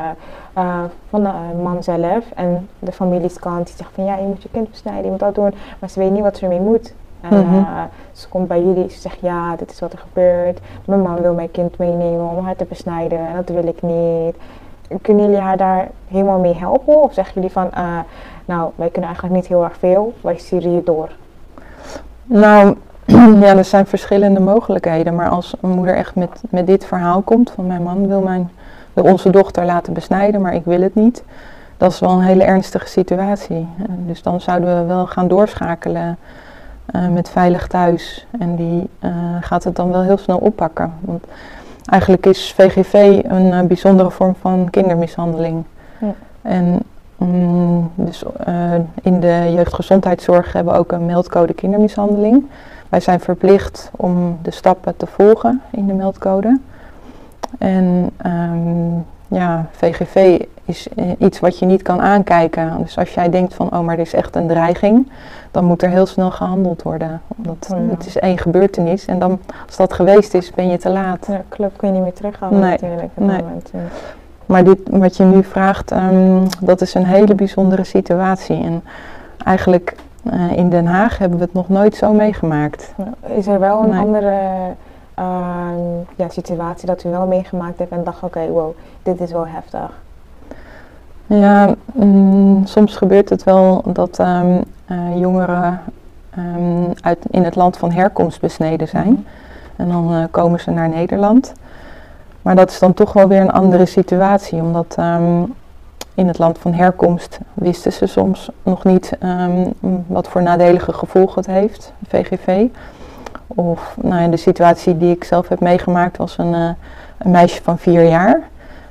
uh, 0.57 0.83
van 1.09 1.23
de 1.23 1.31
man 1.63 1.83
zelf 1.83 2.31
en 2.35 2.69
de 2.79 2.91
familieskant 2.91 3.67
die 3.67 3.75
zegt 3.75 3.91
van 3.93 4.05
ja, 4.05 4.15
je 4.15 4.27
moet 4.27 4.43
je 4.43 4.49
kind 4.51 4.69
besnijden, 4.69 5.03
je 5.03 5.09
moet 5.09 5.19
dat 5.19 5.35
doen, 5.35 5.53
maar 5.79 5.89
ze 5.89 5.99
weet 5.99 6.11
niet 6.11 6.21
wat 6.21 6.37
ze 6.37 6.43
ermee 6.43 6.59
moet. 6.59 6.93
En 7.29 7.47
mhm. 7.47 7.55
eh, 7.55 7.83
ze 8.11 8.27
komt 8.29 8.47
bij 8.47 8.63
jullie, 8.63 8.89
ze 8.89 8.99
zegt 8.99 9.19
ja, 9.19 9.55
dit 9.55 9.71
is 9.71 9.79
wat 9.79 9.93
er 9.93 9.99
gebeurt. 9.99 10.59
Mijn 10.85 11.01
man 11.01 11.21
wil 11.21 11.33
mijn 11.33 11.51
kind 11.51 11.77
meenemen 11.77 12.29
om 12.29 12.45
haar 12.45 12.55
te 12.55 12.65
besnijden 12.65 13.19
en 13.27 13.35
dat 13.35 13.49
wil 13.49 13.67
ik 13.67 13.81
niet. 13.81 14.35
Kunnen 15.01 15.25
jullie 15.25 15.39
haar 15.41 15.57
daar 15.57 15.89
helemaal 16.07 16.39
mee 16.39 16.55
helpen? 16.55 17.01
Of 17.01 17.13
zeggen 17.13 17.33
jullie 17.33 17.51
van, 17.51 17.69
nou, 18.45 18.71
wij 18.75 18.89
kunnen 18.89 19.09
eigenlijk 19.09 19.39
niet 19.41 19.47
heel 19.47 19.63
erg 19.63 19.77
veel, 19.77 20.13
wij 20.21 20.37
sturen 20.37 20.71
je 20.71 20.83
door? 20.83 21.09
Nou, 22.23 22.75
ja, 23.45 23.57
er 23.57 23.65
zijn 23.65 23.85
verschillende 23.85 24.39
mogelijkheden. 24.39 25.15
Maar 25.15 25.29
als 25.29 25.55
een 25.61 25.69
moeder 25.69 25.95
echt 25.95 26.15
met, 26.15 26.41
met 26.49 26.67
dit 26.67 26.85
verhaal 26.85 27.21
komt, 27.21 27.51
van 27.51 27.67
mijn 27.67 27.83
man 27.83 28.07
wil, 28.07 28.21
mijn, 28.21 28.51
wil 28.93 29.03
onze 29.03 29.29
dochter 29.29 29.65
laten 29.65 29.93
besnijden, 29.93 30.41
maar 30.41 30.53
ik 30.53 30.65
wil 30.65 30.81
het 30.81 30.95
niet. 30.95 31.23
Dat 31.77 31.91
is 31.91 31.99
wel 31.99 32.09
een 32.09 32.21
hele 32.21 32.43
ernstige 32.43 32.87
situatie. 32.87 33.67
Dus 33.89 34.21
dan 34.21 34.41
zouden 34.41 34.79
we 34.79 34.85
wel 34.85 35.07
gaan 35.07 35.27
doorschakelen 35.27 36.17
uh, 36.95 37.07
met 37.07 37.29
Veilig 37.29 37.67
Thuis. 37.67 38.27
En 38.39 38.55
die 38.55 38.89
uh, 38.99 39.11
gaat 39.41 39.63
het 39.63 39.75
dan 39.75 39.91
wel 39.91 40.01
heel 40.01 40.17
snel 40.17 40.37
oppakken. 40.37 40.93
Want 40.99 41.25
eigenlijk 41.85 42.25
is 42.25 42.53
VGV 42.55 43.19
een 43.23 43.45
uh, 43.45 43.61
bijzondere 43.61 44.11
vorm 44.11 44.35
van 44.41 44.67
kindermishandeling. 44.69 45.63
Ja. 45.99 46.13
En 46.41 46.79
um, 47.21 47.91
dus 47.95 48.23
in 49.01 49.19
de 49.19 49.51
jeugdgezondheidszorg 49.53 50.53
hebben 50.53 50.73
we 50.73 50.79
ook 50.79 50.91
een 50.91 51.05
meldcode 51.05 51.53
kindermishandeling. 51.53 52.45
Wij 52.89 52.99
zijn 52.99 53.19
verplicht 53.19 53.91
om 53.95 54.37
de 54.41 54.51
stappen 54.51 54.97
te 54.97 55.05
volgen 55.05 55.61
in 55.71 55.87
de 55.87 55.93
meldcode. 55.93 56.59
En 57.57 58.09
um, 58.25 59.05
ja, 59.27 59.65
VGV 59.71 60.39
is 60.65 60.87
iets 61.17 61.39
wat 61.39 61.59
je 61.59 61.65
niet 61.65 61.81
kan 61.81 62.01
aankijken. 62.01 62.77
Dus 62.81 62.97
als 62.97 63.13
jij 63.13 63.29
denkt 63.29 63.53
van, 63.53 63.71
oh 63.73 63.79
maar 63.79 63.95
er 63.95 64.01
is 64.01 64.13
echt 64.13 64.35
een 64.35 64.47
dreiging, 64.47 65.11
dan 65.51 65.65
moet 65.65 65.83
er 65.83 65.89
heel 65.89 66.05
snel 66.05 66.31
gehandeld 66.31 66.81
worden. 66.81 67.21
Omdat 67.37 67.69
oh 67.73 67.89
het 67.89 68.05
is 68.05 68.17
één 68.17 68.37
gebeurtenis 68.37 69.05
en 69.05 69.19
dan, 69.19 69.39
als 69.67 69.75
dat 69.75 69.93
geweest 69.93 70.33
is, 70.33 70.51
ben 70.51 70.69
je 70.69 70.77
te 70.77 70.89
laat. 70.89 71.25
Ja, 71.29 71.41
klopt, 71.47 71.75
kun 71.77 71.87
je 71.87 71.93
niet 71.93 72.03
meer 72.03 72.13
terughalen 72.13 72.59
nee, 72.59 72.71
natuurlijk. 72.71 73.11
Nee. 73.13 73.41
Moment, 73.41 73.71
Maar 74.45 74.63
dit, 74.63 74.79
wat 74.89 75.17
je 75.17 75.23
nu 75.23 75.43
vraagt, 75.43 75.91
um, 75.91 76.47
dat 76.61 76.81
is 76.81 76.93
een 76.93 77.05
hele 77.05 77.35
bijzondere 77.35 77.83
situatie. 77.83 78.63
En 78.63 78.83
eigenlijk 79.43 79.95
uh, 80.33 80.51
in 80.51 80.69
Den 80.69 80.85
Haag 80.85 81.17
hebben 81.17 81.37
we 81.37 81.43
het 81.43 81.53
nog 81.53 81.69
nooit 81.69 81.95
zo 81.95 82.13
meegemaakt. 82.13 82.93
Is 83.27 83.47
er 83.47 83.59
wel 83.59 83.83
een 83.83 83.89
nee. 83.89 83.99
andere 83.99 84.33
uh, 85.19 85.67
ja, 86.15 86.29
situatie 86.29 86.87
dat 86.87 87.03
u 87.03 87.09
wel 87.09 87.27
meegemaakt 87.27 87.79
hebt 87.79 87.91
en 87.91 88.03
dacht, 88.03 88.23
oké, 88.23 88.25
okay, 88.25 88.49
wow, 88.49 88.75
dit 89.03 89.21
is 89.21 89.31
wel 89.31 89.47
heftig? 89.47 89.91
Ja, 91.27 91.75
mm, 91.93 92.65
soms 92.65 92.95
gebeurt 92.95 93.29
het 93.29 93.43
wel 93.43 93.83
dat 93.85 94.19
um, 94.19 94.63
uh, 94.91 95.19
jongeren 95.19 95.81
um, 96.37 96.93
uit, 97.01 97.25
in 97.29 97.43
het 97.43 97.55
land 97.55 97.77
van 97.77 97.91
herkomst 97.91 98.41
besneden 98.41 98.87
zijn. 98.87 99.09
Mhm. 99.09 99.21
En 99.75 99.89
dan 99.89 100.13
uh, 100.13 100.23
komen 100.31 100.59
ze 100.59 100.71
naar 100.71 100.89
Nederland. 100.89 101.53
Maar 102.45 102.55
dat 102.55 102.69
is 102.69 102.79
dan 102.79 102.93
toch 102.93 103.13
wel 103.13 103.27
weer 103.27 103.41
een 103.41 103.51
andere 103.51 103.85
situatie, 103.85 104.61
omdat 104.61 104.95
um, 104.99 105.53
in 106.13 106.27
het 106.27 106.37
land 106.37 106.57
van 106.57 106.73
herkomst 106.73 107.39
wisten 107.53 107.93
ze 107.93 108.05
soms 108.05 108.49
nog 108.63 108.83
niet 108.83 109.17
wat 110.07 110.27
voor 110.27 110.41
nadelige 110.41 110.93
gevolgen 110.93 111.35
het 111.35 111.45
heeft, 111.45 111.93
VGV. 112.07 112.65
Of 113.47 113.95
nou 114.01 114.21
ja, 114.21 114.27
de 114.27 114.37
situatie 114.37 114.97
die 114.97 115.15
ik 115.15 115.23
zelf 115.23 115.47
heb 115.47 115.59
meegemaakt 115.59 116.17
was 116.17 116.37
een, 116.37 116.53
uh, 116.53 116.69
een 117.17 117.31
meisje 117.31 117.63
van 117.63 117.77
vier 117.77 118.03
jaar. 118.03 118.41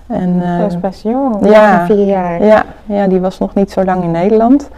En, 0.06 0.28
uh, 0.28 0.58
dat 0.58 0.70
is 0.70 0.80
best 0.80 1.02
jong, 1.02 1.48
ja, 1.48 1.86
vier 1.86 2.06
jaar. 2.06 2.44
Ja, 2.44 2.64
ja, 2.86 3.06
die 3.06 3.20
was 3.20 3.38
nog 3.38 3.54
niet 3.54 3.70
zo 3.70 3.84
lang 3.84 4.02
in 4.02 4.10
Nederland. 4.10 4.68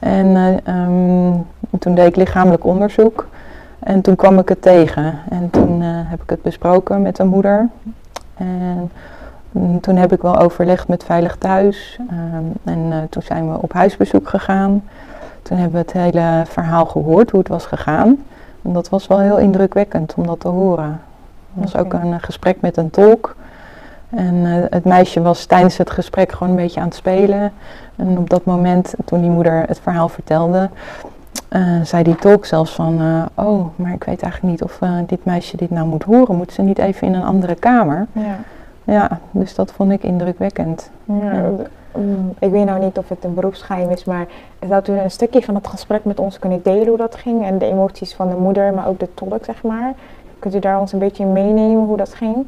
En 0.00 0.26
uh, 0.26 0.82
um, 0.82 1.46
toen 1.78 1.94
deed 1.94 2.06
ik 2.06 2.16
lichamelijk 2.16 2.64
onderzoek. 2.64 3.26
En 3.78 4.00
toen 4.00 4.16
kwam 4.16 4.38
ik 4.38 4.48
het 4.48 4.62
tegen. 4.62 5.18
En 5.28 5.50
toen 5.50 5.80
uh, 5.80 5.88
heb 5.90 6.22
ik 6.22 6.30
het 6.30 6.42
besproken 6.42 7.02
met 7.02 7.16
de 7.16 7.24
moeder. 7.24 7.68
En 8.34 8.90
toen 9.80 9.96
heb 9.96 10.12
ik 10.12 10.22
wel 10.22 10.38
overlegd 10.38 10.88
met 10.88 11.04
Veilig 11.04 11.36
Thuis. 11.36 11.98
Um, 12.10 12.52
en 12.64 13.06
toen 13.10 13.22
zijn 13.22 13.52
we 13.52 13.62
op 13.62 13.72
huisbezoek 13.72 14.28
gegaan. 14.28 14.82
Toen 15.42 15.56
hebben 15.58 15.80
we 15.80 15.86
het 15.86 16.12
hele 16.12 16.42
verhaal 16.46 16.86
gehoord, 16.86 17.30
hoe 17.30 17.40
het 17.40 17.48
was 17.48 17.66
gegaan. 17.66 18.24
En 18.62 18.72
dat 18.72 18.88
was 18.88 19.06
wel 19.06 19.20
heel 19.20 19.38
indrukwekkend 19.38 20.14
om 20.16 20.26
dat 20.26 20.40
te 20.40 20.48
horen. 20.48 21.00
Er 21.54 21.60
was 21.60 21.76
ook 21.76 21.92
een 21.92 22.20
gesprek 22.20 22.60
met 22.60 22.76
een 22.76 22.90
tolk. 22.90 23.36
En 24.10 24.34
uh, 24.34 24.64
het 24.70 24.84
meisje 24.84 25.22
was 25.22 25.44
tijdens 25.44 25.76
het 25.76 25.90
gesprek 25.90 26.32
gewoon 26.32 26.48
een 26.48 26.62
beetje 26.62 26.80
aan 26.80 26.86
het 26.86 26.94
spelen. 26.94 27.52
En 27.96 28.18
op 28.18 28.30
dat 28.30 28.44
moment, 28.44 28.94
toen 29.04 29.20
die 29.20 29.30
moeder 29.30 29.62
het 29.66 29.80
verhaal 29.80 30.08
vertelde, 30.08 30.68
uh, 31.50 31.82
zei 31.82 32.02
die 32.02 32.16
tolk 32.16 32.44
zelfs 32.44 32.74
van, 32.74 33.02
uh, 33.02 33.24
oh, 33.34 33.66
maar 33.76 33.92
ik 33.92 34.04
weet 34.04 34.22
eigenlijk 34.22 34.52
niet 34.52 34.62
of 34.62 34.80
dit 35.06 35.24
meisje 35.24 35.56
dit 35.56 35.70
nou 35.70 35.86
moet 35.86 36.02
horen. 36.02 36.36
Moet 36.36 36.52
ze 36.52 36.62
niet 36.62 36.78
even 36.78 37.06
in 37.06 37.14
een 37.14 37.24
andere 37.24 37.54
kamer? 37.54 38.06
Ja. 38.12 38.36
Ja, 38.84 39.20
dus 39.30 39.54
dat 39.54 39.72
vond 39.72 39.92
ik 39.92 40.02
indrukwekkend. 40.02 40.90
Ja, 41.04 41.32
ja. 41.32 41.50
Mm, 41.96 42.34
ik 42.38 42.50
weet 42.50 42.64
nou 42.64 42.84
niet 42.84 42.98
of 42.98 43.08
het 43.08 43.24
een 43.24 43.34
beroepsgeheim 43.34 43.90
is, 43.90 44.04
maar 44.04 44.26
zou 44.68 44.82
u 44.90 44.98
een 44.98 45.10
stukje 45.10 45.42
van 45.42 45.54
het 45.54 45.66
gesprek 45.66 46.04
met 46.04 46.18
ons 46.20 46.38
kunnen 46.38 46.62
delen 46.62 46.86
hoe 46.86 46.96
dat 46.96 47.14
ging? 47.14 47.44
En 47.44 47.58
de 47.58 47.66
emoties 47.66 48.14
van 48.14 48.28
de 48.28 48.36
moeder, 48.36 48.74
maar 48.74 48.88
ook 48.88 48.98
de 48.98 49.14
tolk, 49.14 49.44
zeg 49.44 49.62
maar. 49.62 49.92
Kunt 50.38 50.54
u 50.54 50.58
daar 50.58 50.80
ons 50.80 50.92
een 50.92 50.98
beetje 50.98 51.22
in 51.22 51.32
meenemen 51.32 51.84
hoe 51.84 51.96
dat 51.96 52.14
ging? 52.14 52.46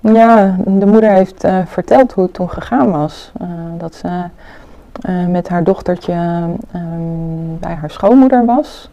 Ja, 0.00 0.56
de 0.66 0.86
moeder 0.86 1.10
heeft 1.10 1.46
verteld 1.64 2.12
hoe 2.12 2.24
het 2.24 2.34
toen 2.34 2.50
gegaan 2.50 2.90
was. 2.90 3.32
Dat 3.78 3.94
ze 3.94 4.24
uh, 5.08 5.26
met 5.26 5.48
haar 5.48 5.64
dochtertje 5.64 6.12
um, 6.74 7.58
bij 7.58 7.74
haar 7.74 7.90
schoonmoeder 7.90 8.44
was. 8.44 8.90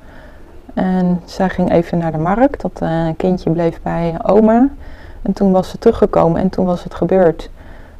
En 0.74 1.22
zij 1.26 1.50
ging 1.50 1.72
even 1.72 1.98
naar 1.98 2.12
de 2.12 2.18
markt. 2.18 2.62
Dat 2.62 2.82
kindje 3.18 3.50
bleef 3.50 3.82
bij 3.82 4.16
oma. 4.24 4.68
En 5.22 5.34
toen 5.34 5.52
was 5.52 5.70
ze 5.70 5.80
teruggekomen 5.80 6.42
en 6.42 6.50
toen 6.50 6.66
was 6.66 6.84
het 6.84 6.94
gebeurd. 6.94 7.50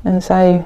En 0.02 0.22
zij 0.22 0.64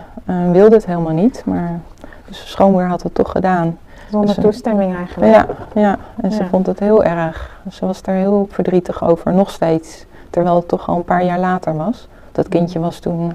wilde 0.51 0.75
het 0.75 0.85
helemaal 0.85 1.13
niet, 1.13 1.43
maar 1.45 1.79
dus 2.27 2.41
de 2.41 2.47
schoonmoeder 2.47 2.89
had 2.89 3.03
het 3.03 3.15
toch 3.15 3.31
gedaan. 3.31 3.77
Zonder 4.09 4.35
dus, 4.35 4.43
toestemming 4.43 4.95
eigenlijk. 4.95 5.33
Ja, 5.33 5.45
ja. 5.81 5.97
en 6.21 6.29
ja. 6.29 6.35
ze 6.35 6.45
vond 6.45 6.65
het 6.65 6.79
heel 6.79 7.03
erg. 7.03 7.59
Ze 7.69 7.85
was 7.85 8.01
daar 8.01 8.15
heel 8.15 8.47
verdrietig 8.51 9.03
over, 9.03 9.33
nog 9.33 9.49
steeds. 9.49 10.05
Terwijl 10.29 10.55
het 10.55 10.67
toch 10.67 10.87
al 10.87 10.95
een 10.95 11.03
paar 11.03 11.23
jaar 11.23 11.39
later 11.39 11.75
was. 11.75 12.07
Dat 12.31 12.47
kindje 12.47 12.79
was 12.79 12.99
toen 12.99 13.33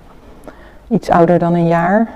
iets 0.89 1.11
ouder 1.11 1.39
dan 1.39 1.55
een 1.55 1.67
jaar. 1.67 2.09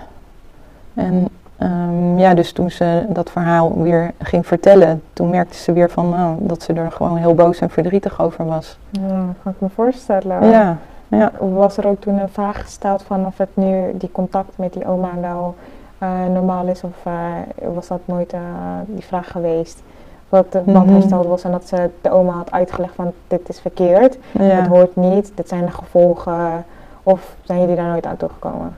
En 0.94 1.28
um, 1.62 2.19
ja, 2.19 2.35
dus 2.35 2.52
toen 2.52 2.71
ze 2.71 3.07
dat 3.09 3.31
verhaal 3.31 3.83
weer 3.83 4.12
ging 4.19 4.47
vertellen, 4.47 5.02
toen 5.12 5.31
merkte 5.31 5.57
ze 5.57 5.73
weer 5.73 5.90
van 5.90 6.09
nou, 6.09 6.37
dat 6.38 6.62
ze 6.62 6.73
er 6.73 6.93
gewoon 6.93 7.17
heel 7.17 7.35
boos 7.35 7.59
en 7.59 7.71
verdrietig 7.71 8.21
over 8.21 8.47
was. 8.47 8.79
Ja, 8.90 9.25
kan 9.43 9.52
ik 9.52 9.61
me 9.61 9.69
voorstellen. 9.69 10.50
Ja, 10.50 10.76
ja. 11.09 11.31
Was 11.38 11.76
er 11.76 11.87
ook 11.87 12.00
toen 12.00 12.19
een 12.19 12.29
vraag 12.29 12.61
gesteld 12.61 13.02
van 13.02 13.26
of 13.26 13.38
het 13.38 13.49
nu 13.55 13.90
die 13.95 14.12
contact 14.12 14.59
met 14.59 14.73
die 14.73 14.87
oma 14.87 15.11
wel 15.21 15.55
uh, 16.02 16.26
normaal 16.33 16.67
is 16.67 16.83
of 16.85 17.07
uh, 17.07 17.73
was 17.75 17.88
dat 17.88 18.00
nooit 18.05 18.33
uh, 18.33 18.40
die 18.87 19.05
vraag 19.05 19.31
geweest? 19.31 19.83
Wat 20.29 20.52
de 20.52 20.61
band 20.64 20.90
hersteld 20.90 21.21
mhm. 21.21 21.31
was 21.31 21.45
en 21.45 21.50
dat 21.50 21.69
ze 21.69 21.90
de 22.00 22.11
oma 22.11 22.33
had 22.33 22.50
uitgelegd 22.50 22.95
van 22.95 23.12
dit 23.29 23.49
is 23.49 23.61
verkeerd, 23.61 24.19
ja. 24.33 24.43
het 24.43 24.67
hoort 24.67 24.97
niet, 24.97 25.33
dit 25.35 25.49
zijn 25.49 25.64
de 25.64 25.71
gevolgen. 25.71 26.64
Of 27.02 27.35
zijn 27.43 27.61
jullie 27.61 27.76
daar 27.76 27.88
nooit 27.88 28.07
aan 28.07 28.17
toegekomen? 28.17 28.76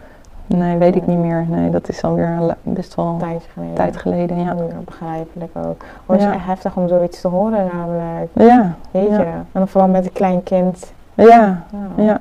Nee, 0.56 0.76
weet 0.76 0.96
ik 0.96 1.06
niet 1.06 1.18
meer. 1.18 1.44
Nee, 1.48 1.70
dat 1.70 1.88
is 1.88 2.02
alweer 2.02 2.56
best 2.62 2.94
wel 2.94 3.16
tijd 3.18 3.48
geleden. 3.52 3.74
Tijd 3.74 3.96
geleden 3.96 4.38
ja. 4.38 4.44
ja 4.44 4.76
begrijpelijk 4.84 5.56
ook. 5.66 5.84
Het 6.06 6.18
is 6.18 6.24
ja. 6.24 6.32
echt 6.32 6.44
heftig 6.44 6.76
om 6.76 6.88
zoiets 6.88 7.20
te 7.20 7.28
horen 7.28 7.70
namelijk. 7.72 8.30
Ja. 8.32 8.74
Weet 8.90 9.08
je. 9.08 9.24
En 9.24 9.46
dan 9.52 9.68
vooral 9.68 9.88
met 9.88 10.04
een 10.04 10.12
klein 10.12 10.42
kind. 10.42 10.92
Ja. 11.14 11.62
Ja. 11.96 12.20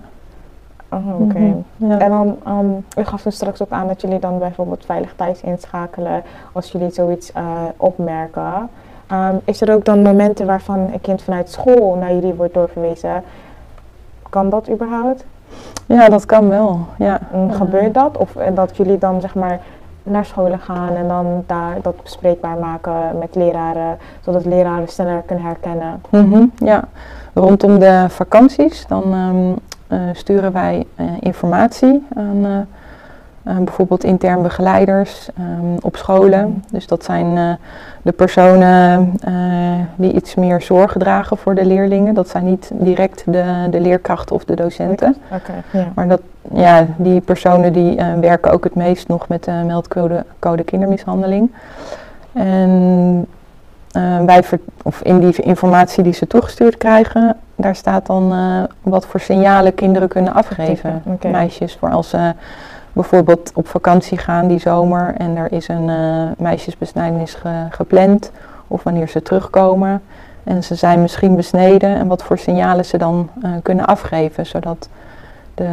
Oh, 0.90 1.14
oké. 1.14 1.24
Okay. 1.24 1.42
Mm 1.42 1.64
-hmm. 1.78 1.92
En 1.92 2.10
dan, 2.10 2.38
um, 2.48 2.86
u 2.98 3.04
gaf 3.04 3.22
dus 3.22 3.36
straks 3.36 3.62
ook 3.62 3.70
aan 3.70 3.88
dat 3.88 4.02
jullie 4.02 4.20
dan 4.20 4.40
bijvoorbeeld 4.40 4.86
veilig 4.86 5.14
thuis 5.16 5.42
inschakelen 5.42 6.24
als 6.52 6.72
jullie 6.72 6.90
zoiets 6.90 7.32
uh, 7.38 7.44
opmerken. 7.78 8.70
Um, 9.12 9.42
is 9.44 9.62
er 9.62 9.74
ook 9.74 9.86
dan 9.86 10.02
momenten 10.02 10.46
waarvan 10.46 10.80
een 10.80 11.02
kind 11.02 11.22
vanuit 11.22 11.50
school 11.50 11.96
naar 11.96 12.14
jullie 12.14 12.34
wordt 12.34 12.54
doorverwezen? 12.54 13.24
Kan 14.30 14.50
dat 14.50 14.70
überhaupt? 14.70 15.26
Ja, 15.86 16.10
dat 16.10 16.26
kan 16.26 16.50
wel. 16.50 16.80
Ja. 16.98 17.20
En 17.32 17.54
gebeurt 17.54 17.94
dat? 17.94 18.18
Of 18.18 18.32
dat 18.54 18.78
jullie 18.78 18.98
dan 18.98 19.22
zeg 19.22 19.36
maar 19.36 19.60
naar 20.04 20.26
scholen 20.26 20.60
gaan 20.60 20.96
en 20.96 21.08
dan 21.08 21.44
daar 21.48 21.78
dat 21.82 22.04
bespreekbaar 22.04 22.58
maken 22.58 23.18
met 23.20 23.36
leraren, 23.36 23.98
zodat 24.22 24.46
leraren 24.46 24.88
sneller 24.88 25.22
kunnen 25.26 25.46
herkennen. 25.46 26.02
Mhm, 26.10 26.46
ja, 26.56 26.84
rondom 27.34 27.80
de 27.80 28.06
vakanties 28.10 28.88
dan 28.88 29.04
ehm, 29.04 29.52
eh, 29.88 30.00
sturen 30.14 30.52
wij 30.52 30.86
uh, 30.96 31.06
informatie 31.20 32.08
aan 32.16 32.68
uh, 33.48 33.58
bijvoorbeeld 33.58 34.04
intern 34.04 34.42
begeleiders 34.42 35.30
um, 35.40 35.78
op 35.82 35.96
scholen. 35.96 36.64
Dus 36.72 36.88
dat 36.88 37.04
zijn 37.04 37.58
de 38.02 38.12
personen 38.12 39.14
die 39.96 40.14
iets 40.14 40.36
meer 40.36 40.62
zorg 40.62 40.96
dragen 40.98 41.38
voor 41.38 41.56
de 41.56 41.66
leerlingen. 41.66 42.14
Dat 42.14 42.30
zijn 42.30 42.46
niet 42.46 42.72
direct 42.74 43.24
de, 43.26 43.68
de 43.70 43.80
leerkrachten 43.80 44.36
of 44.36 44.46
de 44.46 44.56
docenten. 44.56 45.16
Okay, 45.32 45.56
yeah. 45.72 45.86
Maar 45.96 46.08
dat, 46.08 46.22
ja, 46.54 46.86
die 46.98 47.22
personen 47.22 47.74
die 47.74 48.00
werken 48.20 48.52
ook 48.52 48.64
het 48.64 48.76
meest 48.76 49.08
nog 49.08 49.28
met 49.28 49.44
de 49.44 49.64
meldcode 49.66 50.26
code 50.40 50.64
kindermishandeling. 50.64 51.52
En 52.34 53.28
wij 54.26 54.44
of 54.84 55.02
in 55.02 55.20
die 55.20 55.42
informatie 55.42 56.04
die 56.04 56.14
ze 56.14 56.28
toegestuurd 56.28 56.78
krijgen, 56.78 57.38
daar 57.56 57.76
staat 57.76 58.06
dan 58.06 58.34
wat 58.82 59.06
voor 59.06 59.20
signalen 59.20 59.76
kinderen 59.76 60.08
kunnen 60.08 60.34
afgeven. 60.34 61.04
Okay. 61.06 61.32
Meisjes, 61.32 61.76
voor 61.76 61.90
als 61.90 62.10
ze 62.10 62.34
bijvoorbeeld 62.94 63.52
op 63.54 63.68
vakantie 63.68 64.18
gaan 64.18 64.48
die 64.48 64.60
zomer 64.60 65.14
en 65.18 65.38
er 65.38 65.52
is 65.52 65.68
een 65.68 65.88
uh, 65.88 66.24
meisjesbesnijdenis 66.38 67.34
ge 67.34 67.66
gepland. 67.70 68.32
Of 68.68 68.84
wanneer 68.84 69.08
ze 69.08 69.22
terugkomen 69.22 70.02
en 70.44 70.64
ze 70.64 70.76
zijn 70.76 71.02
misschien 71.02 71.36
besneden 71.36 71.96
en 71.96 72.08
wat 72.08 72.24
voor 72.24 72.38
signalen 72.38 72.86
ze 72.86 72.98
dan 72.98 73.30
uh, 73.44 73.52
kunnen 73.64 73.86
afgeven. 73.86 74.46
Zodat 74.46 74.90
de 75.54 75.70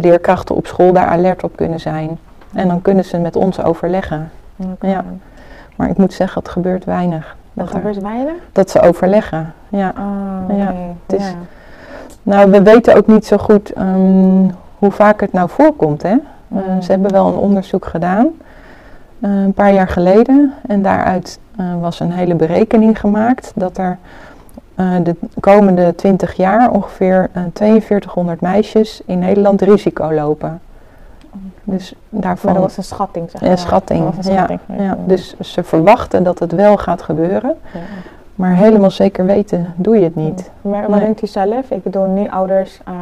leerkrachten 0.00 0.54
op 0.54 0.66
school 0.66 0.92
daar 0.92 1.06
alert 1.06 1.44
op 1.44 1.56
kunnen 1.56 1.80
zijn. 1.80 2.18
En 2.52 2.68
dan 2.68 2.82
kunnen 2.82 3.04
ze 3.04 3.18
met 3.18 3.36
ons 3.36 3.62
overleggen. 3.62 4.30
Okay. 4.56 4.90
Ja. 4.90 5.04
Maar 5.76 5.88
ik 5.88 5.96
moet 5.96 6.12
zeggen, 6.12 6.42
het 6.42 6.50
gebeurt 6.50 6.84
weinig. 6.84 7.36
Dat 7.52 7.70
gebeurt 7.70 8.00
weinig? 8.00 8.34
Dat 8.52 8.70
ze 8.70 8.80
overleggen, 8.80 9.54
ja. 9.68 9.92
Oh, 9.98 10.56
ja. 10.56 10.74
Het 11.06 11.20
is, 11.20 11.26
ja. 11.26 11.34
Nou, 12.22 12.50
we 12.50 12.62
weten 12.62 12.96
ook 12.96 13.06
niet 13.06 13.26
zo 13.26 13.36
goed 13.36 13.78
um, 13.78 14.50
hoe 14.80 14.90
vaak 14.90 15.20
het 15.20 15.32
nou 15.32 15.48
voorkomt. 15.48 16.02
Hè? 16.02 16.10
Uh, 16.12 16.18
Mm. 16.48 16.82
ze 16.82 16.90
hebben 16.90 17.12
wel 17.12 17.26
een 17.26 17.34
onderzoek 17.38 17.84
gedaan, 17.84 18.26
uh, 19.18 19.42
een 19.42 19.52
paar 19.52 19.72
jaar 19.72 19.88
geleden. 19.88 20.52
En 20.66 20.82
daaruit 20.82 21.38
uh, 21.60 21.80
was 21.80 22.00
een 22.00 22.12
hele 22.12 22.34
berekening 22.34 23.00
gemaakt 23.00 23.52
dat 23.54 23.78
er 23.78 23.98
de 25.02 25.16
komende 25.40 25.94
20 25.94 26.34
jaar 26.34 26.70
ongeveer 26.70 27.30
uh, 27.36 27.42
4200 27.54 28.40
meisjes 28.40 29.02
in 29.06 29.18
Nederland 29.18 29.62
risico 29.62 30.12
lopen. 30.12 30.60
Dus 31.64 31.94
daarvan, 32.08 32.52
Maar 32.52 32.60
dat 32.60 32.68
was 32.68 32.76
een 32.76 32.84
schatting, 32.96 33.30
zeg 33.30 33.40
een 33.40 33.48
maar. 33.48 33.58
schatting. 33.58 34.00
Een 34.00 34.12
Ja, 34.16 34.22
schatting. 34.22 34.60
ja. 34.78 34.96
Dus 35.06 35.34
ze 35.40 35.62
verwachten 35.64 36.22
dat 36.22 36.38
het 36.38 36.52
wel 36.52 36.76
gaat 36.76 37.02
gebeuren. 37.02 37.54
Ja. 37.72 37.80
Maar 38.34 38.54
helemaal 38.56 38.90
zeker 38.90 39.26
weten 39.26 39.66
doe 39.76 39.96
je 39.98 40.04
het 40.04 40.16
niet. 40.16 40.50
Maar 40.60 40.80
wat 40.80 40.90
Nee. 40.90 41.00
denkt 41.00 41.22
u 41.22 41.26
zelf? 41.26 41.70
Ik 41.70 41.82
bedoel, 41.82 42.06
nu 42.06 42.28
ouders, 42.28 42.80
ehm, 42.84 42.94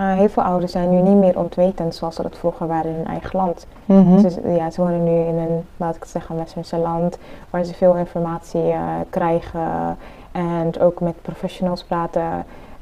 eh, 0.00 0.12
heel 0.12 0.28
veel 0.28 0.42
ouders 0.42 0.72
zijn 0.72 0.90
nu 0.90 1.00
niet 1.00 1.16
meer 1.16 1.38
ontwetend 1.38 1.94
zoals 1.94 2.14
ze 2.14 2.22
dat 2.22 2.38
vroeger 2.38 2.66
waren 2.66 2.90
in 2.90 2.96
hun 2.96 3.06
eigen 3.06 3.38
land. 3.38 3.66
Mhm. 3.84 4.18
Ze, 4.18 4.52
ja, 4.56 4.70
ze 4.70 4.80
wonen 4.80 5.04
nu 5.04 5.10
in 5.10 5.38
een, 5.38 5.64
laat 5.76 5.94
ik 5.94 6.00
het 6.00 6.10
zeggen, 6.10 6.36
westerse 6.36 6.76
land 6.76 7.18
waar 7.50 7.64
ze 7.64 7.74
veel 7.74 7.94
informatie 7.94 8.70
eh, 8.70 8.82
krijgen 9.10 9.96
en 10.32 10.80
ook 10.80 11.00
met 11.00 11.22
professionals 11.22 11.84
praten. 11.84 12.22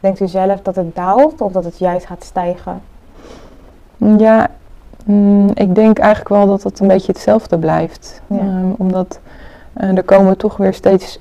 Denkt 0.01 0.21
u 0.21 0.27
zelf 0.27 0.63
dat 0.63 0.77
het 0.77 0.95
daalt 0.95 1.41
of 1.41 1.53
dat 1.53 1.65
het 1.65 1.79
juist 1.79 2.07
gaat 2.07 2.25
stijgen? 2.25 2.81
Ja, 3.97 4.49
mm, 5.05 5.51
ik 5.55 5.75
denk 5.75 5.99
eigenlijk 5.99 6.29
wel 6.29 6.47
dat 6.47 6.63
het 6.63 6.81
een 6.81 6.89
beetje 6.89 7.13
hetzelfde 7.13 7.59
blijft. 7.59 8.23
Ja. 8.27 8.39
Ehm, 8.39 8.71
omdat 8.77 9.21
eh, 9.73 9.97
er 9.97 10.05
komen 10.05 10.37
toch 10.37 10.57
weer 10.57 10.75
steeds 10.75 11.19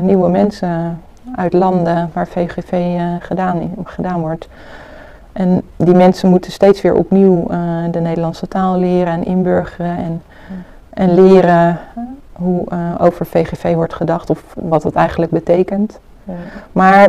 nieuwe 0.00 0.28
mensen 0.28 1.00
uit 1.34 1.52
landen 1.52 2.10
waar 2.12 2.26
VGV 2.26 3.00
gedaan, 3.20 3.74
gedaan 3.84 4.20
wordt. 4.20 4.48
En 5.32 5.62
die 5.76 5.94
mensen 5.94 6.30
moeten 6.30 6.52
steeds 6.52 6.80
weer 6.80 6.94
opnieuw 6.94 7.46
eh, 7.50 7.58
de 7.90 8.00
Nederlandse 8.00 8.48
taal 8.48 8.78
leren 8.78 9.12
en 9.12 9.24
inburgeren 9.24 9.96
en, 9.96 10.22
en 10.90 11.14
leren 11.14 11.78
hoe 12.32 12.64
eh, 12.68 12.78
over 12.98 13.26
VGV 13.26 13.74
wordt 13.74 13.94
gedacht 13.94 14.30
of 14.30 14.42
wat 14.54 14.82
het 14.82 14.94
eigenlijk 14.94 15.30
betekent. 15.30 15.98
Ja. 16.24 16.32
Maar 16.72 17.08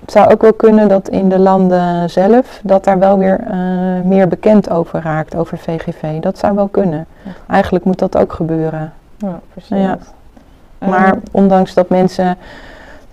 het 0.00 0.12
zou 0.12 0.30
ook 0.32 0.42
wel 0.42 0.52
kunnen 0.52 0.88
dat 0.88 1.08
in 1.08 1.28
de 1.28 1.38
landen 1.38 2.10
zelf, 2.10 2.60
dat 2.62 2.84
daar 2.84 2.98
wel 2.98 3.18
weer 3.18 3.40
eh, 3.40 3.58
meer 4.04 4.28
bekend 4.28 4.70
over 4.70 5.02
raakt, 5.02 5.34
over 5.34 5.58
VGV. 5.58 6.20
Dat 6.20 6.38
zou 6.38 6.54
wel 6.54 6.68
kunnen. 6.68 7.06
Ja. 7.22 7.30
Eigenlijk 7.48 7.84
moet 7.84 7.98
dat 7.98 8.16
ook 8.16 8.32
gebeuren. 8.32 8.92
Ja, 9.16 9.40
precies. 9.52 9.70
Ehm, 9.70 10.90
Maar 10.90 11.18
ondanks 11.30 11.74
dat 11.74 11.88
mensen, 11.88 12.36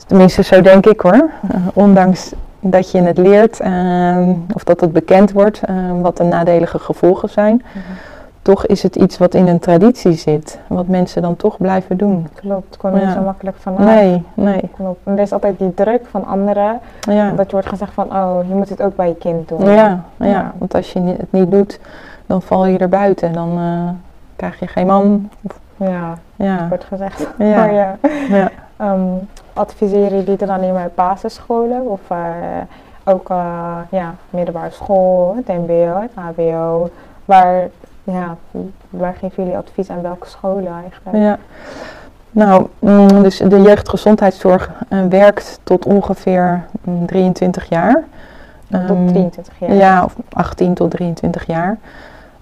tenminste 0.07 0.43
zo 0.43 0.61
denk 0.61 0.85
ik 0.85 0.99
hoor, 0.99 1.29
ondanks 1.73 2.31
dat 2.71 2.91
je 2.91 3.01
het 3.01 3.17
leert 3.17 3.59
eh, 3.59 4.29
of 4.53 4.63
dat 4.63 4.81
het 4.81 4.93
bekend 4.93 5.31
wordt 5.31 5.61
eh, 5.61 5.75
wat 6.01 6.17
de 6.17 6.23
nadelige 6.23 6.79
gevolgen 6.79 7.29
zijn, 7.29 7.55
mhm. 7.55 7.79
toch 8.41 8.65
is 8.65 8.83
het 8.83 8.95
iets 8.95 9.17
wat 9.17 9.33
in 9.33 9.47
een 9.47 9.59
traditie 9.59 10.13
zit, 10.13 10.59
wat 10.67 10.87
mensen 10.87 11.21
dan 11.21 11.35
toch 11.35 11.57
blijven 11.57 11.97
doen. 11.97 12.27
Klopt, 12.33 12.65
het 12.65 12.77
komt 12.77 12.93
niet 12.93 13.13
zo 13.13 13.21
makkelijk 13.21 13.57
vanaf. 13.59 13.79
Nee, 13.79 14.23
nee, 14.33 14.69
Klopt. 14.75 14.99
En 15.03 15.13
er 15.13 15.19
is 15.19 15.31
altijd 15.31 15.59
die 15.59 15.73
druk 15.73 16.01
van 16.09 16.25
anderen, 16.25 16.79
ja. 16.99 17.31
dat 17.31 17.45
je 17.45 17.51
wordt 17.51 17.67
gezegd 17.67 17.93
van, 17.93 18.15
oh, 18.15 18.37
je 18.47 18.53
moet 18.53 18.69
het 18.69 18.81
ook 18.81 18.95
bij 18.95 19.07
je 19.07 19.15
kind 19.15 19.47
doen. 19.47 19.65
Ja, 19.65 20.03
ja. 20.17 20.25
Ja. 20.25 20.53
want 20.57 20.75
als 20.75 20.93
je 20.93 20.99
het 20.99 21.31
niet 21.31 21.51
doet, 21.51 21.79
dan 22.25 22.41
val 22.41 22.65
je 22.65 22.77
er 22.77 22.89
buiten. 22.89 23.33
Dan 23.33 23.57
eh, 23.57 23.89
krijg 24.35 24.59
je 24.59 24.67
geen 24.67 24.87
man. 24.87 25.29
Ja, 25.77 26.17
ja, 26.35 26.67
wordt 26.67 26.83
gezegd. 26.83 27.27
Ja. 27.37 27.65
Ja. 27.69 27.97
ja. 28.29 28.51
Ehm, 29.55 29.61
adviseren 29.61 30.17
jullie 30.19 30.37
dan 30.37 30.49
alleen 30.49 30.73
maar 30.73 30.89
basisscholen 30.95 31.81
of 31.81 31.99
eh, 32.07 32.17
ook 33.03 33.29
eh, 33.29 33.77
ja, 33.91 34.15
middelbare 34.29 34.71
school, 34.71 35.35
het 35.35 35.47
mbo, 35.47 36.01
het 36.01 36.11
hbo? 36.13 36.89
Waar, 37.25 37.69
ja, 38.03 38.35
waar 38.89 39.13
geven 39.13 39.43
jullie 39.43 39.57
advies 39.57 39.89
aan 39.89 40.01
welke 40.01 40.27
scholen 40.27 40.71
eigenlijk? 40.81 41.17
ja. 41.17 41.37
Nou, 42.31 42.67
mm, 42.79 43.23
dus 43.23 43.37
de 43.37 43.61
jeugdgezondheidszorg 43.61 44.69
eh, 44.89 44.99
werkt 45.09 45.59
tot 45.63 45.85
ongeveer 45.85 46.65
mm, 46.81 47.05
23 47.05 47.69
jaar. 47.69 48.03
Tot 48.69 48.81
Ehm, 48.81 49.07
23 49.07 49.59
jaar? 49.59 49.73
Ja, 49.73 50.03
of 50.03 50.15
18 50.33 50.73
tot 50.73 50.91
23 50.91 51.45
jaar. 51.45 51.77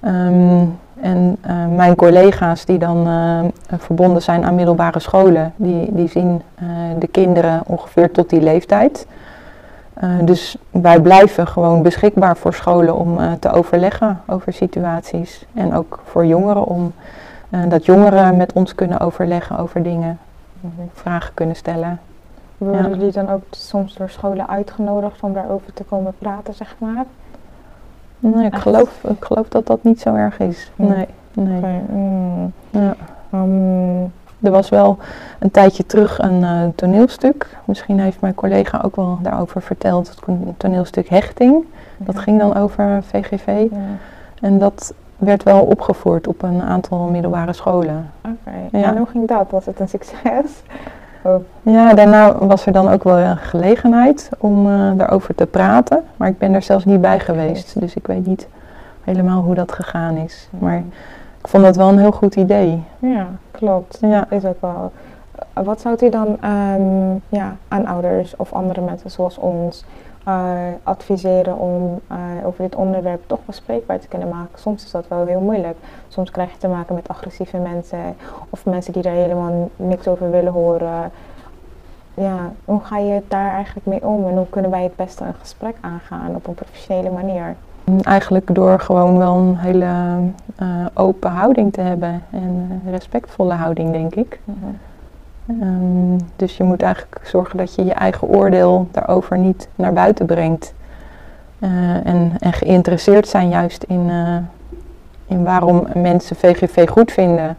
Ehm, 0.04 0.66
en 1.02 1.38
eh, 1.42 1.68
mijn 1.76 1.96
collega's 1.96 2.66
die 2.66 2.78
dan 2.78 3.08
eh, 3.08 3.78
verbonden 3.80 4.22
zijn 4.22 4.46
aan 4.46 4.56
middelbare 4.56 5.00
scholen, 5.00 5.54
die, 5.56 5.94
die 5.94 6.08
zien 6.08 6.42
eh, 6.56 6.66
de 7.00 7.08
kinderen 7.08 7.62
ongeveer 7.66 8.12
tot 8.12 8.30
die 8.30 8.42
leeftijd. 8.42 9.08
Dus 10.22 10.58
wij 10.72 11.02
blijven 11.02 11.48
gewoon 11.48 11.82
beschikbaar 11.82 12.38
voor 12.38 12.54
scholen 12.54 12.96
om 12.96 13.40
te 13.40 13.52
overleggen 13.52 14.22
over 14.28 14.54
situaties. 14.54 15.46
En 15.54 15.74
ook 15.74 16.00
voor 16.04 16.26
jongeren 16.26 16.66
om 16.66 16.94
dat 17.68 17.86
jongeren 17.86 18.38
met 18.38 18.54
ons 18.54 18.76
kunnen 18.76 19.00
overleggen 19.00 19.58
over 19.58 19.84
dingen, 19.84 20.20
vragen 20.94 21.34
kunnen 21.34 21.56
stellen. 21.56 22.00
Worden 22.58 22.90
Ja. 22.90 22.98
jullie 22.98 23.12
dan 23.12 23.30
ook 23.30 23.44
soms 23.50 23.96
door 23.96 24.10
scholen 24.10 24.50
uitgenodigd 24.50 25.22
om 25.22 25.34
daarover 25.34 25.74
te 25.74 25.84
komen 25.84 26.14
praten, 26.18 26.54
zeg 26.54 26.76
maar? 26.78 27.06
Nee, 28.26 28.46
ik 28.46 28.56
geloof, 28.56 29.04
ik 29.04 29.24
geloof 29.24 29.48
dat 29.50 29.68
dat 29.68 29.84
niet 29.84 30.00
zo 30.02 30.16
erg 30.16 30.40
is. 30.40 30.72
Nee, 30.76 31.06
nee. 31.34 31.58
Oké, 31.58 31.82
mm. 31.92 32.52
Ja. 32.70 32.96
Ehm, 33.32 34.02
Er 34.46 34.52
was 34.52 34.70
wel 34.70 34.98
een 35.40 35.52
tijdje 35.52 35.86
terug 35.86 36.20
een 36.20 36.44
eh, 36.44 36.62
toneelstuk. 36.76 37.58
Misschien 37.66 38.00
heeft 38.00 38.22
mijn 38.22 38.36
collega 38.36 38.82
ook 38.86 38.96
wel 38.96 39.18
daarover 39.22 39.62
verteld. 39.62 40.08
Het 40.08 40.20
toneelstuk 40.60 41.10
Hechting. 41.10 41.66
Dat 41.98 42.20
ging 42.20 42.40
dan 42.40 42.56
over 42.56 43.04
VGV. 43.04 43.48
Ja, 43.72 43.78
En 44.42 44.60
dat 44.60 44.94
werd 45.18 45.44
wel 45.44 45.62
opgevoerd 45.62 46.28
op 46.28 46.42
een 46.42 46.62
aantal 46.62 47.00
middelbare 47.08 47.54
scholen. 47.54 48.12
Oké, 48.22 48.78
Ja. 48.78 48.84
en 48.84 48.98
hoe 48.98 49.08
ging 49.08 49.28
dat? 49.28 49.52
Was 49.52 49.66
het 49.66 49.80
een 49.80 49.90
succes? 49.90 50.62
Of, 51.24 51.42
Ja, 51.62 51.94
daarna 51.94 52.38
was 52.38 52.66
er 52.66 52.72
dan 52.72 52.90
ook 52.90 53.04
wel 53.04 53.18
een 53.18 53.38
gelegenheid 53.38 54.30
om 54.38 54.70
eh, 54.72 54.92
daarover 54.98 55.36
te 55.36 55.46
praten. 55.46 56.04
Maar 56.18 56.28
ik 56.28 56.38
ben 56.38 56.54
er 56.54 56.62
zelfs 56.62 56.86
niet 56.86 57.02
bij 57.02 57.20
geweest. 57.20 57.80
Dus 57.80 57.96
ik 57.96 58.08
weet 58.08 58.26
niet 58.26 58.48
helemaal 59.04 59.42
hoe 59.42 59.56
dat 59.56 59.72
gegaan 59.72 60.18
is. 60.18 60.48
Maar 60.60 60.78
ik 61.42 61.48
vond 61.48 61.64
dat 61.64 61.76
wel 61.76 61.90
een 61.90 62.00
heel 62.00 62.12
goed 62.12 62.36
idee. 62.36 62.84
Ja, 63.00 63.28
klopt. 63.52 63.98
Ja. 64.02 64.26
Is 64.30 64.46
ook 64.46 64.62
wel. 64.62 64.92
Wat 65.54 65.82
zou 65.82 65.98
u 66.02 66.10
dan 66.10 66.38
ehm, 66.42 67.16
ja, 67.30 67.56
aan 67.68 67.86
ouders 67.86 68.36
of 68.36 68.54
andere 68.54 68.82
mensen 68.82 69.12
zoals 69.12 69.38
ons 69.38 69.86
eh, 70.24 70.56
adviseren 70.84 71.58
om 71.58 72.00
eh, 72.08 72.18
over 72.46 72.64
dit 72.64 72.76
onderwerp 72.76 73.24
toch 73.28 73.46
bespreekbaar 73.46 74.00
te 74.00 74.08
kunnen 74.08 74.28
maken? 74.28 74.60
Soms 74.60 74.84
is 74.84 74.92
dat 74.92 75.08
wel 75.08 75.26
heel 75.26 75.40
moeilijk. 75.40 75.78
Soms 76.08 76.32
krijg 76.32 76.52
je 76.52 76.58
te 76.58 76.68
maken 76.68 76.96
met 76.96 77.08
agressieve 77.08 77.58
mensen 77.58 78.16
of 78.50 78.66
mensen 78.66 78.94
die 78.94 79.04
er 79.04 79.12
helemaal 79.12 79.70
niks 79.76 80.08
over 80.08 80.32
willen 80.32 80.52
horen. 80.52 81.12
Ja, 82.14 82.52
hoe 82.66 82.80
ga 82.84 82.98
je 82.98 83.22
daar 83.28 83.52
eigenlijk 83.54 83.86
mee 83.86 84.04
om 84.04 84.28
en 84.28 84.36
hoe 84.36 84.50
kunnen 84.50 84.72
wij 84.72 84.84
het 84.84 84.96
beste 84.96 85.24
een 85.24 85.34
gesprek 85.34 85.76
aangaan 85.82 86.36
op 86.36 86.48
een 86.48 86.54
professionele 86.54 87.10
manier? 87.10 87.56
Eigenlijk 88.02 88.56
door 88.56 88.80
gewoon 88.80 89.18
wel 89.18 89.36
een 89.36 89.58
hele 89.58 90.18
uh, 90.62 90.86
open 90.94 91.32
houding 91.32 91.74
te 91.74 91.82
hebben 91.82 92.24
en 92.30 92.82
uh, 92.86 92.92
respectvolle 92.92 93.54
houding, 93.54 93.92
denk 93.92 94.16
ik. 94.16 94.40
Um, 95.50 96.18
dus 96.36 96.58
je 96.58 96.64
moet 96.64 96.82
eigenlijk 96.82 97.22
zorgen 97.24 97.58
dat 97.58 97.76
je 97.76 97.86
je 97.86 97.94
eigen 97.94 98.28
oordeel 98.28 98.88
daarover 98.92 99.38
niet 99.38 99.68
naar 99.76 99.94
buiten 99.94 100.26
brengt. 100.26 100.74
Uh, 101.60 101.70
en, 102.06 102.32
en, 102.40 102.54
geïnteresseerd 102.54 103.28
zijn 103.28 103.50
juist 103.50 103.84
in, 103.84 104.12
in 105.26 105.44
waarom 105.44 105.88
mensen 105.94 106.36
VGV 106.36 106.90
goed 106.90 107.12
vinden. 107.12 107.58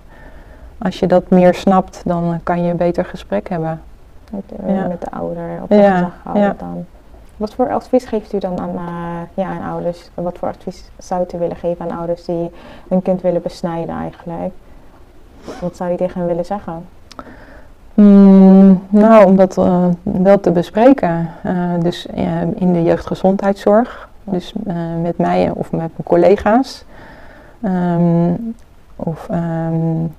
Als 0.79 0.99
je 0.99 1.07
dat 1.07 1.31
meer 1.31 1.55
snapt, 1.55 2.03
dan 2.05 2.41
kan 2.43 2.63
je 2.63 2.71
een 2.71 2.77
beter 2.77 3.05
gesprek 3.05 3.49
hebben. 3.49 3.83
Met 4.31 4.43
de, 4.49 4.73
ja. 4.73 4.87
met 4.87 5.01
de 5.01 5.11
ouder 5.11 5.63
op 5.63 5.69
de 5.69 5.75
ja. 5.75 6.13
ja. 6.35 6.55
dan. 6.59 6.85
Wat 7.37 7.55
voor 7.55 7.73
advies 7.73 8.05
geeft 8.05 8.33
u 8.33 8.39
dan 8.39 8.61
aan, 8.61 8.75
uh, 8.75 9.45
ja, 9.45 9.49
aan 9.49 9.71
ouders? 9.71 10.11
Wat 10.15 10.39
voor 10.39 10.49
advies 10.49 10.91
zou 10.99 11.27
u 11.35 11.39
willen 11.39 11.57
geven 11.57 11.91
aan 11.91 11.99
ouders 11.99 12.25
die 12.25 12.51
hun 12.89 13.03
kind 13.03 13.21
willen 13.21 13.43
besnijden 13.43 13.95
eigenlijk? 13.95 14.53
Wat 15.61 15.77
zou 15.77 15.91
je 15.91 15.97
tegen 15.97 16.19
hen 16.19 16.29
willen 16.29 16.45
zeggen? 16.45 16.85
Mm, 17.95 18.83
nou, 18.89 19.27
om 19.27 19.37
dat 19.37 19.57
uh, 19.59 19.87
wel 20.03 20.41
te 20.41 20.51
bespreken. 20.51 21.29
Uh, 21.47 21.53
dus 21.79 22.07
in 22.55 22.73
de 22.73 22.83
jeugdgezondheidszorg. 22.83 24.09
Dus 24.25 24.53
met 25.03 25.19
mij 25.19 25.51
of 25.51 25.71
met 25.71 25.79
mijn 25.79 25.93
collega's. 26.05 26.85
Um, 27.63 28.55
of 28.97 29.29
um, 29.31 30.15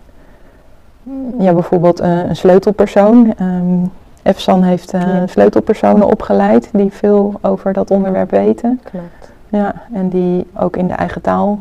ja, 1.39 1.53
bijvoorbeeld 1.53 1.99
een 1.99 2.35
sleutelpersoon. 2.35 3.33
Um, 3.41 3.91
EFSAN 4.21 4.63
heeft 4.63 4.93
sleutelpersonen 5.25 6.07
opgeleid 6.07 6.69
die 6.73 6.91
veel 6.91 7.33
over 7.41 7.73
dat 7.73 7.91
onderwerp 7.91 8.31
weten. 8.31 8.81
Klopt. 8.83 9.31
Ja, 9.49 9.73
en 9.93 10.09
die 10.09 10.47
ook 10.53 10.77
in 10.77 10.87
de 10.87 10.93
eigen 10.93 11.21
taal 11.21 11.59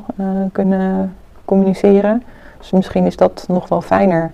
kunnen 0.52 1.14
communiceren. 1.44 2.22
Dus 2.58 2.70
misschien 2.70 3.06
is 3.06 3.16
dat 3.16 3.44
nog 3.48 3.68
wel 3.68 3.80
fijner. 3.80 4.32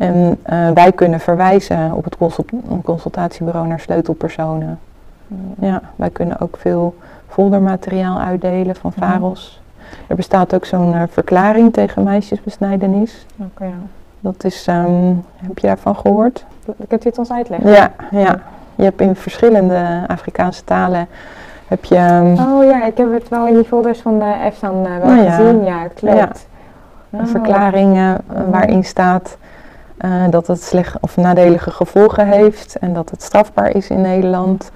En 0.00 0.38
uh, 0.50 0.70
wij 0.70 0.92
kunnen 0.92 1.20
verwijzen 1.20 1.92
op 1.92 2.04
het 2.04 2.16
consult 2.16 2.50
consultatiebureau 2.84 3.66
naar 3.66 3.80
sleutelpersonen. 3.80 4.78
Ja, 5.58 5.82
wij 5.96 6.10
kunnen 6.10 6.40
ook 6.40 6.56
veel 6.56 6.94
foldermateriaal 7.28 8.20
uitdelen 8.20 8.76
van 8.76 8.92
VAROS. 8.92 9.62
Er 10.06 10.16
bestaat 10.16 10.54
ook 10.54 10.64
zo'n 10.64 10.94
verklaring 11.10 11.72
tegen 11.72 12.02
meisjesbesnijdenis. 12.02 13.26
Oké. 13.36 13.64
ja. 13.64 13.70
Dat 14.20 14.44
is, 14.44 14.66
um, 14.66 15.24
heb 15.36 15.58
je 15.58 15.66
daarvan 15.66 15.96
gehoord? 15.96 16.44
Kunt 16.88 17.04
u 17.04 17.08
het 17.08 17.18
ons 17.18 17.32
uitleggen? 17.32 17.70
Ja, 17.70 17.90
ja. 18.10 18.40
Je 18.74 18.82
hebt 18.82 19.00
in 19.00 19.16
verschillende 19.16 20.04
Afrikaanse 20.06 20.64
talen 20.64 21.08
heb 21.66 21.84
je... 21.84 21.96
Um, 21.96 22.38
oh 22.38 22.64
ja, 22.64 22.84
ik 22.84 22.96
heb 22.96 23.12
het 23.12 23.28
wel 23.28 23.46
in 23.46 23.54
die 23.54 23.64
folders 23.64 24.00
van 24.00 24.18
de 24.18 24.34
EFSAN 24.44 24.86
uh, 24.86 24.96
wel 25.02 25.18
oh, 25.18 25.36
gezien. 25.36 25.64
Ja, 25.64 25.88
klopt. 25.94 26.16
Ja. 26.16 26.28
Een 27.10 27.20
oh. 27.20 27.26
verklaring 27.26 27.96
uh, 27.96 28.14
waarin 28.50 28.84
staat 28.84 29.36
uh, 30.04 30.24
dat 30.30 30.46
het 30.46 30.62
slecht 30.62 30.96
of 31.00 31.16
nadelige 31.16 31.70
gevolgen 31.70 32.26
heeft 32.26 32.76
en 32.78 32.92
dat 32.92 33.10
het 33.10 33.22
strafbaar 33.22 33.76
is 33.76 33.88
in 33.88 34.00
Nederland. 34.00 34.70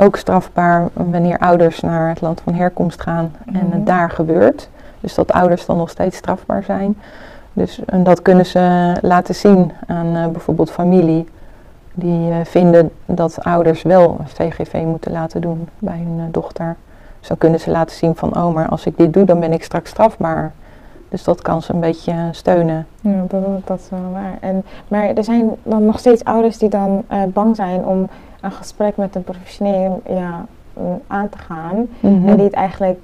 ook 0.00 0.16
strafbaar 0.16 0.88
wanneer 0.92 1.38
ouders 1.38 1.80
naar 1.80 2.08
het 2.08 2.20
land 2.20 2.40
van 2.40 2.54
herkomst 2.54 3.00
gaan 3.02 3.36
en 3.46 3.54
het 3.54 3.68
mhm. 3.68 3.84
daar 3.84 4.10
gebeurt. 4.10 4.68
Dus 5.00 5.14
dat 5.14 5.32
ouders 5.32 5.66
dan 5.66 5.76
nog 5.76 5.90
steeds 5.90 6.16
strafbaar 6.16 6.62
zijn. 6.62 6.96
Dus 7.52 7.80
en 7.84 8.02
dat 8.02 8.22
kunnen 8.22 8.46
ze 8.46 8.94
laten 9.00 9.34
zien 9.34 9.72
aan 9.86 10.16
uh, 10.16 10.26
bijvoorbeeld 10.26 10.70
familie. 10.70 11.28
Die 11.94 12.32
vinden 12.44 12.90
dat 13.06 13.38
ouders 13.42 13.82
wel 13.82 14.20
VGV 14.24 14.82
moeten 14.84 15.12
laten 15.12 15.40
doen 15.40 15.68
bij 15.78 15.96
hun 15.96 16.28
dochter. 16.30 16.76
Dus 17.18 17.28
dan 17.28 17.38
kunnen 17.38 17.60
ze 17.60 17.70
laten 17.70 17.96
zien 17.96 18.14
van, 18.14 18.36
oh, 18.36 18.54
maar 18.54 18.68
als 18.68 18.86
ik 18.86 18.96
dit 18.96 19.12
doe, 19.12 19.24
dan 19.24 19.40
ben 19.40 19.52
ik 19.52 19.64
straks 19.64 19.90
strafbaar. 19.90 20.52
Dus 21.16 21.24
dat 21.24 21.42
kan 21.42 21.62
ze 21.62 21.72
een 21.72 21.80
beetje 21.80 22.14
steunen. 22.30 22.86
Ja, 23.00 23.24
dat, 23.28 23.66
dat 23.66 23.78
is 23.78 23.90
wel 23.90 24.10
waar. 24.12 24.36
En, 24.40 24.64
maar 24.88 25.08
er 25.08 25.24
zijn 25.24 25.50
dan 25.62 25.84
nog 25.84 25.98
steeds 25.98 26.24
ouders 26.24 26.58
die 26.58 26.68
dan 26.68 27.04
bang 27.28 27.56
zijn 27.56 27.84
om 27.84 28.08
een 28.40 28.52
gesprek 28.52 28.96
met 28.96 29.14
een 29.14 29.24
professioneel 29.24 30.02
ja, 30.08 30.44
aan 31.06 31.28
te 31.28 31.38
gaan. 31.38 31.76
Mm 31.76 31.88
-hmm. 32.00 32.28
En 32.28 32.36
die 32.36 32.44
het 32.44 32.54
eigenlijk 32.54 32.98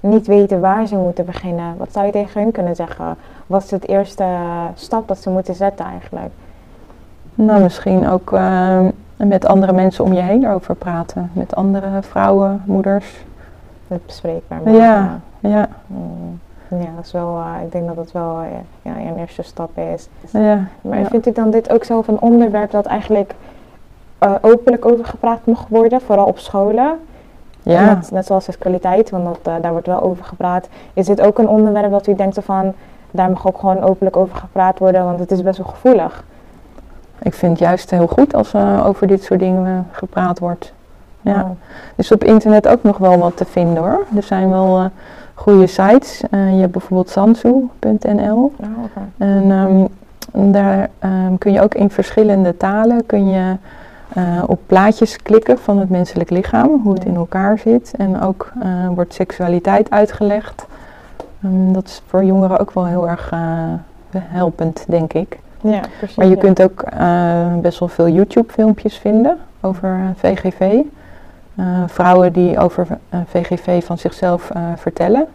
niet 0.00 0.26
weten 0.26 0.60
waar 0.60 0.86
ze 0.86 0.96
moeten 0.96 1.24
beginnen. 1.24 1.76
Wat 1.76 1.92
zou 1.92 2.06
je 2.06 2.12
tegen 2.12 2.42
hun 2.42 2.52
kunnen 2.52 2.76
zeggen? 2.76 3.16
Wat 3.46 3.62
is 3.62 3.70
het 3.70 3.88
eerste 3.88 4.26
stap 4.74 5.08
dat 5.08 5.18
ze 5.18 5.30
moeten 5.30 5.54
zetten 5.54 5.86
eigenlijk? 5.86 6.32
Nou, 7.34 7.62
misschien 7.62 8.08
ook 8.08 8.32
uh, 8.32 8.78
met 9.16 9.46
andere 9.46 9.72
mensen 9.72 10.04
om 10.04 10.12
je 10.12 10.22
heen 10.22 10.44
erover 10.44 10.74
praten. 10.74 11.30
Met 11.32 11.54
andere 11.54 12.02
vrouwen, 12.02 12.62
moeders. 12.64 13.24
Het 13.88 14.06
bespreekbaar 14.06 14.58
maken. 14.58 14.80
Ja, 14.80 15.20
ja. 15.40 15.68
Mm. 15.86 16.40
Ja, 16.78 16.88
dat 16.96 17.04
is 17.04 17.12
wel, 17.12 17.38
uh, 17.38 17.62
ik 17.64 17.72
denk 17.72 17.86
dat 17.86 17.96
dat 17.96 18.12
wel 18.12 18.42
uh, 18.42 18.48
ja, 18.82 18.96
een 18.96 19.18
eerste 19.18 19.42
stap 19.42 19.78
is. 19.94 20.08
Ja, 20.30 20.64
maar 20.80 20.98
ja. 20.98 21.04
vindt 21.04 21.26
u 21.26 21.32
dan 21.32 21.50
dit 21.50 21.70
ook 21.72 21.84
zo 21.84 22.02
een 22.06 22.20
onderwerp 22.20 22.70
dat 22.70 22.86
eigenlijk 22.86 23.34
openlijk 24.40 24.84
over 24.84 25.04
gepraat 25.04 25.46
mag 25.46 25.66
worden, 25.68 26.00
vooral 26.00 26.26
op 26.26 26.38
scholen? 26.38 26.98
Ja. 27.62 27.94
Net, 27.94 28.10
net 28.10 28.26
zoals 28.26 28.58
kwaliteit, 28.58 29.10
want 29.10 29.24
dat, 29.24 29.62
daar 29.62 29.72
wordt 29.72 29.86
wel 29.86 30.02
over 30.02 30.24
gepraat. 30.24 30.68
Is 30.94 31.06
dit 31.06 31.20
ook 31.20 31.38
een 31.38 31.48
onderwerp 31.48 31.90
dat 31.90 32.06
u 32.06 32.14
denkt 32.14 32.38
van, 32.42 32.72
daar 33.10 33.30
mag 33.30 33.46
ook 33.46 33.58
gewoon 33.58 33.80
openlijk 33.80 34.16
over 34.16 34.36
gepraat 34.36 34.78
worden, 34.78 35.04
want 35.04 35.18
het 35.18 35.30
is 35.30 35.42
best 35.42 35.58
wel 35.58 35.66
gevoelig? 35.66 36.24
Ik 37.22 37.34
vind 37.34 37.52
het 37.52 37.60
juist 37.60 37.90
heel 37.90 38.06
goed 38.06 38.34
als 38.34 38.52
er 38.52 38.84
over 38.84 39.06
dit 39.06 39.22
soort 39.22 39.40
dingen 39.40 39.86
gepraat 39.90 40.38
wordt. 40.38 40.72
Ja. 41.20 41.40
Oh. 41.40 41.50
Dus 41.94 42.12
op 42.12 42.24
internet 42.24 42.68
ook 42.68 42.82
nog 42.82 42.98
wel 42.98 43.18
wat 43.18 43.36
te 43.36 43.44
vinden 43.44 43.82
hoor. 43.82 44.04
Er 44.16 44.22
zijn 44.22 44.50
wel 44.50 44.90
goede 45.36 45.66
sites. 45.66 46.22
Uh, 46.30 46.54
je 46.54 46.60
hebt 46.60 46.72
bijvoorbeeld 46.72 47.10
sansu.nl. 47.10 48.52
Oh, 48.56 48.84
okay. 48.84 49.02
En 49.16 49.50
um, 49.50 49.88
daar 50.52 50.90
um, 51.04 51.38
kun 51.38 51.52
je 51.52 51.60
ook 51.60 51.74
in 51.74 51.90
verschillende 51.90 52.56
talen 52.56 53.06
kun 53.06 53.28
je 53.28 53.56
uh, 54.16 54.42
op 54.46 54.60
plaatjes 54.66 55.16
klikken 55.16 55.58
van 55.58 55.78
het 55.78 55.90
menselijk 55.90 56.30
lichaam, 56.30 56.80
hoe 56.82 56.94
het 56.94 57.04
in 57.04 57.14
elkaar 57.14 57.58
zit. 57.58 57.94
En 57.96 58.20
ook 58.20 58.52
uh, 58.62 58.88
wordt 58.88 59.14
seksualiteit 59.14 59.90
uitgelegd. 59.90 60.66
Um, 61.44 61.72
dat 61.72 61.86
is 61.86 62.02
voor 62.06 62.24
jongeren 62.24 62.58
ook 62.58 62.70
wel 62.70 62.86
heel 62.86 63.08
erg 63.08 63.32
helpend, 64.18 64.84
denk 64.88 65.12
ik. 65.12 65.38
Ja, 65.60 65.80
precies, 65.98 66.16
maar 66.16 66.26
je 66.26 66.34
ja. 66.34 66.40
kunt 66.40 66.62
ook 66.62 66.84
best 67.62 67.78
wel 67.78 67.88
veel 67.88 68.08
YouTube-filmpjes 68.08 68.96
vinden 68.96 69.38
over 69.60 70.12
VGV. 70.16 70.82
Vrouwen 71.86 72.32
die 72.32 72.58
over 72.58 72.86
VGV 73.26 73.84
van 73.84 73.98
zichzelf 73.98 74.50
vertellen. 74.76 75.26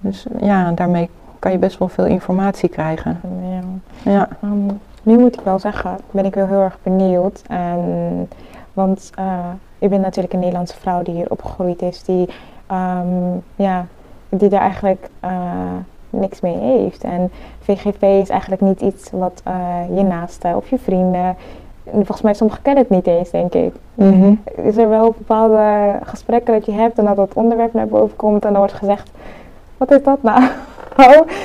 Dus 0.00 0.26
ja, 0.40 0.72
daarmee 0.72 1.10
kan 1.38 1.52
je 1.52 1.58
best 1.58 1.78
wel 1.78 1.88
veel 1.88 2.06
informatie 2.06 2.68
krijgen. 2.68 3.20
Ja. 3.42 3.60
ja. 4.10 4.28
Um, 4.44 4.80
nu 5.02 5.18
moet 5.18 5.34
ik 5.34 5.44
wel 5.44 5.58
zeggen, 5.58 5.98
ben 6.10 6.24
ik 6.24 6.34
wel 6.34 6.46
heel 6.46 6.60
erg 6.60 6.78
benieuwd. 6.82 7.42
En, 7.48 8.28
want 8.72 9.10
ik 9.78 9.90
ben 9.90 10.00
natuurlijk 10.00 10.34
een 10.34 10.40
Nederlandse 10.40 10.76
vrouw 10.76 11.02
die 11.02 11.14
hier 11.14 11.30
opgegroeid 11.30 11.82
is, 11.82 12.02
die, 12.02 12.28
um, 12.72 13.42
ja, 13.56 13.86
die 14.28 14.48
daar 14.48 14.60
eigenlijk 14.60 15.08
niks 16.14 16.40
mee 16.40 16.56
heeft. 16.56 17.04
En 17.04 17.30
VGV 17.60 18.02
is 18.02 18.28
eigenlijk 18.28 18.60
niet 18.60 18.80
iets 18.80 19.10
wat 19.10 19.42
uh, 19.48 19.96
je 19.96 20.02
naasten 20.02 20.56
of 20.56 20.70
je 20.70 20.78
vrienden. 20.78 21.36
Volgens 21.92 22.22
mij, 22.22 22.34
sommigen 22.34 22.62
kennen 22.62 22.82
het 22.82 22.92
niet 22.92 23.06
eens, 23.06 23.30
denk 23.30 23.54
ik. 23.54 23.72
Mm 23.94 24.20
-hmm. 24.20 24.42
Is 24.62 24.76
er 24.76 24.88
wel 24.88 25.14
bepaalde 25.18 25.92
gesprekken 26.02 26.54
dat 26.54 26.66
je 26.66 26.72
hebt 26.72 26.98
en 26.98 27.04
dat 27.04 27.16
dat 27.16 27.34
onderwerp 27.34 27.72
naar 27.72 27.86
boven 27.86 28.16
komt 28.16 28.44
en 28.44 28.50
dan 28.50 28.58
wordt 28.58 28.72
gezegd: 28.72 29.10
wat 29.76 29.90
is 29.90 30.02
dat 30.02 30.22
nou? 30.22 30.42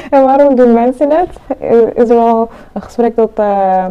En 0.10 0.24
waarom 0.24 0.56
doen 0.56 0.74
mensen 0.74 1.10
het? 1.10 1.60
Is 1.94 2.10
er 2.10 2.16
wel 2.16 2.50
een 2.74 2.82
gesprek 2.82 3.16
dat 3.16 3.32
uh, 3.40 3.86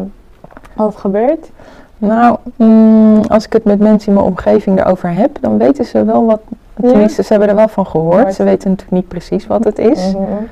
wat 0.75 0.95
gebeurt? 0.95 1.49
Nou, 1.97 2.37
mm, 2.55 3.21
als 3.27 3.45
ik 3.45 3.53
het 3.53 3.63
met 3.63 3.79
mensen 3.79 4.07
in 4.07 4.13
mijn 4.13 4.25
omgeving 4.25 4.79
erover 4.79 5.13
heb, 5.13 5.37
dan 5.41 5.57
weten 5.57 5.85
ze 5.85 6.03
wel 6.03 6.25
wat. 6.25 6.41
Tenminste, 6.81 7.21
ja? 7.21 7.27
ze 7.27 7.33
hebben 7.33 7.49
er 7.49 7.55
wel 7.55 7.67
van 7.67 7.87
gehoord. 7.87 8.33
Ze 8.33 8.43
weten 8.43 8.69
natuurlijk 8.69 8.97
niet 8.97 9.07
precies 9.07 9.47
wat 9.47 9.63
het 9.63 9.79
is. 9.79 10.13
Mm 10.13 10.25
-hmm. 10.25 10.47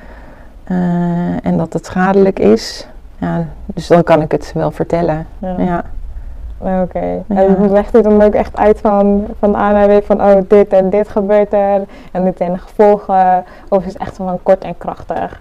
uh, 0.76 1.46
en 1.46 1.56
dat 1.56 1.72
het 1.72 1.86
schadelijk 1.86 2.38
is. 2.38 2.88
Ja, 3.18 3.44
dus 3.64 3.86
dan 3.86 4.02
kan 4.02 4.22
ik 4.22 4.32
het 4.32 4.52
wel 4.54 4.70
vertellen. 4.70 5.26
Ja. 5.38 5.54
ja. 5.58 5.84
Oké. 6.58 6.82
Okay. 6.82 7.22
Ja. 7.28 7.36
En 7.36 7.70
legt 7.70 7.96
u 7.96 8.02
dan 8.02 8.22
ook 8.22 8.34
echt 8.34 8.56
uit 8.56 8.80
van, 8.80 9.26
van 9.38 9.54
A 9.54 9.72
naar 9.72 9.98
B 9.98 10.04
van 10.04 10.22
oh 10.22 10.36
dit 10.48 10.72
en 10.72 10.90
dit 10.90 11.08
gebeurt 11.08 11.52
er 11.52 11.80
en 12.12 12.24
dit 12.24 12.36
zijn 12.36 12.52
de 12.52 12.58
gevolgen. 12.58 13.44
Of 13.68 13.84
is 13.84 13.92
het 13.92 14.02
echt 14.02 14.16
van 14.16 14.38
kort 14.42 14.64
en 14.64 14.78
krachtig? 14.78 15.40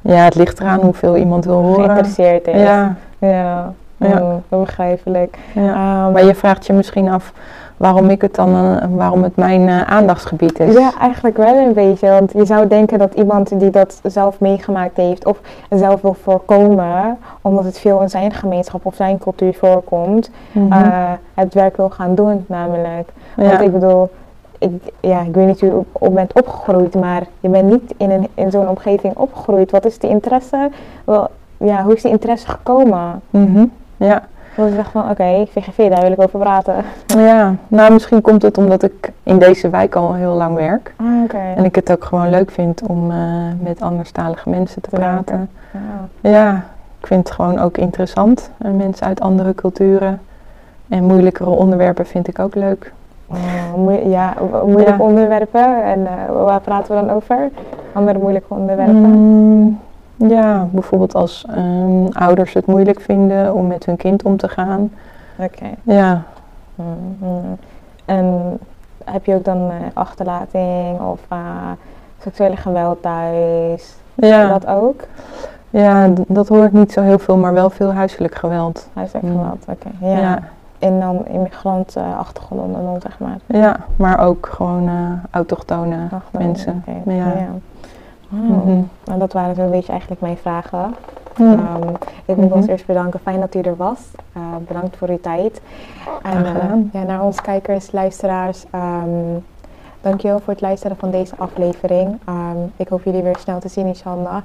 Ja, 0.00 0.24
het 0.24 0.34
ligt 0.34 0.60
eraan 0.60 0.80
hoeveel 0.80 1.16
iemand 1.16 1.44
wil 1.44 1.62
horen. 1.62 1.84
Geïnteresseerd 1.84 2.46
is. 2.46 2.60
Ja. 2.60 2.94
Ja, 3.18 3.72
ja. 3.96 4.40
Begrijpelijk. 4.48 5.38
Ja. 5.52 6.06
Um, 6.06 6.12
maar 6.12 6.24
je 6.24 6.34
vraagt 6.34 6.66
je 6.66 6.72
misschien 6.72 7.08
af 7.08 7.32
waarom 7.78 8.10
ik 8.10 8.22
het 8.22 8.34
dan, 8.34 8.48
uh, 8.48 8.76
waarom 8.90 9.22
het 9.22 9.36
mijn 9.36 9.60
uh, 9.60 9.82
aandachtsgebied 9.82 10.60
is. 10.60 10.74
Ja, 10.74 10.90
eigenlijk 11.00 11.36
wel 11.36 11.54
een 11.56 11.72
beetje. 11.72 12.08
Want 12.10 12.32
je 12.32 12.44
zou 12.44 12.68
denken 12.68 12.98
dat 12.98 13.14
iemand 13.14 13.60
die 13.60 13.70
dat 13.70 14.00
zelf 14.02 14.40
meegemaakt 14.40 14.96
heeft 14.96 15.26
of 15.26 15.40
zelf 15.70 16.00
wil 16.00 16.16
voorkomen, 16.22 17.18
omdat 17.42 17.64
het 17.64 17.78
veel 17.78 18.00
in 18.00 18.10
zijn 18.10 18.32
gemeenschap 18.32 18.86
of 18.86 18.94
zijn 18.94 19.18
cultuur 19.18 19.54
voorkomt, 19.54 20.30
Mhm. 20.52 20.72
uh, 20.72 21.10
het 21.34 21.54
werk 21.54 21.76
wil 21.76 21.90
gaan 21.90 22.14
doen 22.14 22.44
namelijk. 22.48 23.08
Ja. 23.36 23.48
Want 23.48 23.60
ik 23.60 23.72
bedoel, 23.72 24.10
ik, 24.58 24.70
ja, 25.00 25.20
ik 25.20 25.34
weet 25.34 25.46
niet 25.46 25.60
hoe 25.60 25.68
je 25.70 25.76
op, 25.76 25.86
op 25.92 26.14
bent 26.14 26.32
opgegroeid, 26.32 26.94
maar 26.94 27.22
je 27.40 27.48
bent 27.48 27.70
niet 27.70 27.94
in, 27.96 28.10
een, 28.10 28.28
in 28.34 28.50
zo'n 28.50 28.68
omgeving 28.68 29.16
opgegroeid. 29.16 29.70
Wat 29.70 29.84
is 29.84 29.98
die 29.98 30.10
interesse? 30.10 30.70
Wel, 31.04 31.28
ja, 31.56 31.82
hoe 31.82 31.94
is 31.94 32.02
die 32.02 32.10
interesse 32.10 32.48
gekomen? 32.48 33.20
Mhm. 33.30 33.64
Ja. 33.96 34.22
Dat 34.58 34.68
je 34.68 34.76
dacht 34.76 34.90
van, 34.90 35.10
oké, 35.10 35.46
VGV, 35.50 35.88
daar 35.90 36.00
wil 36.02 36.12
ik 36.12 36.20
over 36.22 36.38
praten. 36.38 36.74
ja, 37.06 37.54
nou 37.68 37.92
misschien 37.92 38.20
komt 38.20 38.42
het 38.42 38.58
omdat 38.58 38.82
ik 38.82 39.12
in 39.22 39.38
deze 39.38 39.70
wijk 39.70 39.94
al 39.94 40.14
heel 40.14 40.32
lang 40.34 40.54
werk. 40.56 40.94
Ah. 40.96 41.06
En 41.56 41.64
ik 41.64 41.74
het 41.74 41.90
ook 41.92 42.04
gewoon 42.04 42.30
leuk 42.30 42.50
vind 42.50 42.82
om 42.86 43.10
eh, 43.10 43.16
met 43.62 43.80
anderstalige 43.82 44.48
mensen 44.50 44.82
te 44.82 44.88
praten. 44.90 45.50
Ja. 46.22 46.30
Ja, 46.30 46.64
ik 47.00 47.06
vind 47.06 47.28
het 47.28 47.34
gewoon 47.36 47.58
ook 47.58 47.76
interessant. 47.78 48.50
eh, 48.58 48.70
mensen 48.70 49.06
uit 49.06 49.20
andere 49.20 49.54
culturen. 49.54 50.20
En 50.88 51.04
moeilijkere 51.04 51.50
onderwerpen 51.50 52.06
vind 52.06 52.28
ik 52.28 52.38
ook 52.38 52.54
leuk. 52.54 52.92
Oh, 53.26 53.36
ja, 54.10 54.34
mo- 54.50 54.66
moeilijke 54.66 54.92
Ja. 55.02 55.04
onderwerpen. 55.08 55.84
En 55.84 56.06
eh, 56.06 56.42
waar 56.44 56.60
praten 56.60 56.94
we 56.94 57.06
dan 57.06 57.10
over? 57.16 57.48
Andere 57.92 58.18
moeilijke 58.18 58.54
onderwerpen? 58.54 58.96
Mm, 58.96 59.78
ja, 60.18 60.68
bijvoorbeeld 60.70 61.14
als 61.14 61.44
ehm, 61.50 62.06
ouders 62.12 62.52
het 62.54 62.66
moeilijk 62.66 63.00
vinden 63.00 63.54
om 63.54 63.66
met 63.66 63.84
hun 63.86 63.96
kind 63.96 64.22
om 64.22 64.36
te 64.36 64.48
gaan. 64.48 64.90
Oké. 65.36 65.66
Ja, 65.82 66.22
Mm, 66.74 67.16
mm. 67.20 67.56
En 68.04 68.58
heb 69.04 69.24
je 69.24 69.34
ook 69.34 69.44
dan 69.44 69.70
eh, 69.70 69.76
achterlating 69.94 71.00
of 71.00 71.20
eh, 71.28 71.38
seksuele 72.22 72.56
geweld 72.56 73.02
thuis? 73.02 73.94
ja, 74.14 74.48
Dat 74.48 74.66
ook? 74.66 75.00
ja 75.70 76.08
dat 76.28 76.48
hoor 76.48 76.64
ik 76.64 76.72
niet 76.72 76.92
zo 76.92 77.00
heel 77.02 77.18
veel, 77.18 77.36
maar 77.36 77.52
wel 77.52 77.70
veel 77.70 77.92
huiselijk 77.92 78.34
geweld. 78.34 78.88
Huiselijk 78.92 79.26
Mm. 79.26 79.32
geweld, 79.38 79.64
oké. 79.68 80.06
Ja. 80.06 80.18
Ja, 80.20 80.38
En 80.78 81.00
dan 81.00 81.26
immigrantachtergronden 81.26 82.82
dan, 82.82 83.00
zeg 83.00 83.18
maar. 83.18 83.36
ja, 83.46 83.76
maar 83.96 84.18
ook 84.26 84.48
gewoon 84.52 84.88
eh 84.88 84.94
autochtone 85.30 85.96
mensen. 86.30 86.84
Ja. 87.04 87.32
Oh. 88.32 88.38
Mhm. 88.38 88.82
Nou, 89.04 89.18
dat 89.18 89.32
waren 89.32 89.54
zo'n 89.54 89.70
beetje 89.70 89.90
eigenlijk 89.90 90.20
mijn 90.20 90.36
vragen. 90.36 90.94
Mm. 91.36 91.52
Ehm, 91.52 91.88
ik 92.24 92.34
wil 92.36 92.44
Mhm. 92.44 92.52
ons 92.52 92.66
eerst 92.66 92.86
bedanken. 92.86 93.20
Fijn 93.20 93.40
dat 93.40 93.54
u 93.54 93.60
er 93.60 93.76
was. 93.76 94.00
Eh, 94.32 94.42
bedankt 94.68 94.96
voor 94.96 95.08
uw 95.08 95.20
tijd. 95.20 95.60
En 96.22 96.44
eh, 96.46 96.74
ja, 96.92 97.02
naar 97.02 97.22
onze 97.22 97.42
kijkers, 97.42 97.92
luisteraars. 97.92 98.64
Um, 98.74 99.44
dankjewel 100.00 100.38
voor 100.38 100.52
het 100.52 100.62
luisteren 100.62 100.96
van 100.96 101.10
deze 101.10 101.34
aflevering. 101.38 102.18
Ehm, 102.24 102.56
ik 102.76 102.88
hoop 102.88 103.02
jullie 103.04 103.22
weer 103.22 103.36
snel 103.38 103.58
te 103.60 103.68
zien, 103.68 103.86
inshallah. 103.86 104.36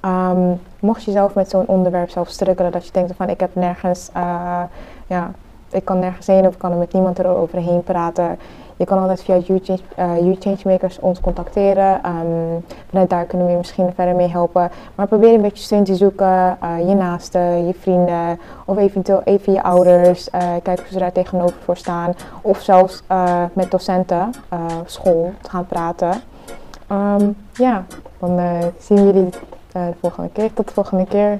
Ehm, 0.00 0.52
mocht 0.80 1.04
je 1.04 1.10
zelf 1.10 1.34
met 1.34 1.50
zo'n 1.50 1.66
onderwerp 1.66 2.10
zelf 2.10 2.28
struggelen, 2.28 2.72
dat 2.72 2.86
je 2.86 2.92
denkt 2.92 3.12
van 3.16 3.28
ik 3.28 3.40
heb 3.40 3.54
nergens, 3.54 4.10
eh, 4.12 4.60
ja, 5.06 5.30
ik 5.70 5.84
kan 5.84 5.98
nergens 5.98 6.26
heen 6.26 6.46
of 6.46 6.52
ik 6.52 6.58
kan 6.58 6.70
er 6.72 6.78
met 6.78 6.92
niemand 6.92 7.18
eroverheen 7.18 7.82
praten. 7.82 8.38
Je 8.76 8.84
kan 8.84 8.98
altijd 8.98 9.22
via 9.22 9.36
YouChange, 9.36 9.80
eh 9.96 10.18
You 10.18 10.36
Changemakers 10.38 10.98
ons 10.98 11.20
contacteren. 11.20 12.02
Ehm, 12.02 13.06
daar 13.08 13.24
kunnen 13.24 13.46
we 13.46 13.52
je 13.52 13.58
misschien 13.58 13.92
verder 13.94 14.14
mee 14.14 14.28
helpen. 14.28 14.70
Maar 14.94 15.06
probeer 15.06 15.34
een 15.34 15.42
beetje 15.42 15.62
steun 15.64 15.84
te 15.84 15.94
zoeken. 15.94 16.56
eh, 16.60 16.88
je 16.88 16.94
naasten, 16.94 17.66
je 17.66 17.74
vrienden 17.80 18.38
of 18.64 18.76
eventueel 18.76 19.22
even 19.24 19.52
je 19.52 19.62
ouders. 19.62 20.30
eh 20.30 20.40
kijk 20.62 20.78
of 20.80 20.86
ze 20.90 20.98
daar 20.98 21.12
tegenover 21.12 21.56
voor 21.64 21.76
staan. 21.76 22.14
Of 22.42 22.60
zelfs 22.60 23.02
eh, 23.06 23.42
met 23.52 23.70
docenten, 23.70 24.30
eh, 24.48 24.58
school, 24.86 25.32
te 25.40 25.50
gaan 25.50 25.66
praten. 25.66 26.12
Ehm, 26.86 27.30
ja, 27.52 27.84
dan 28.18 28.38
eh, 28.38 28.58
zien 28.78 28.96
we 28.96 29.04
jullie 29.04 29.28
eh, 29.72 29.86
de 29.86 29.94
volgende 30.00 30.28
keer. 30.32 30.52
Tot 30.52 30.66
de 30.68 30.74
volgende 30.74 31.06
keer. 31.06 31.38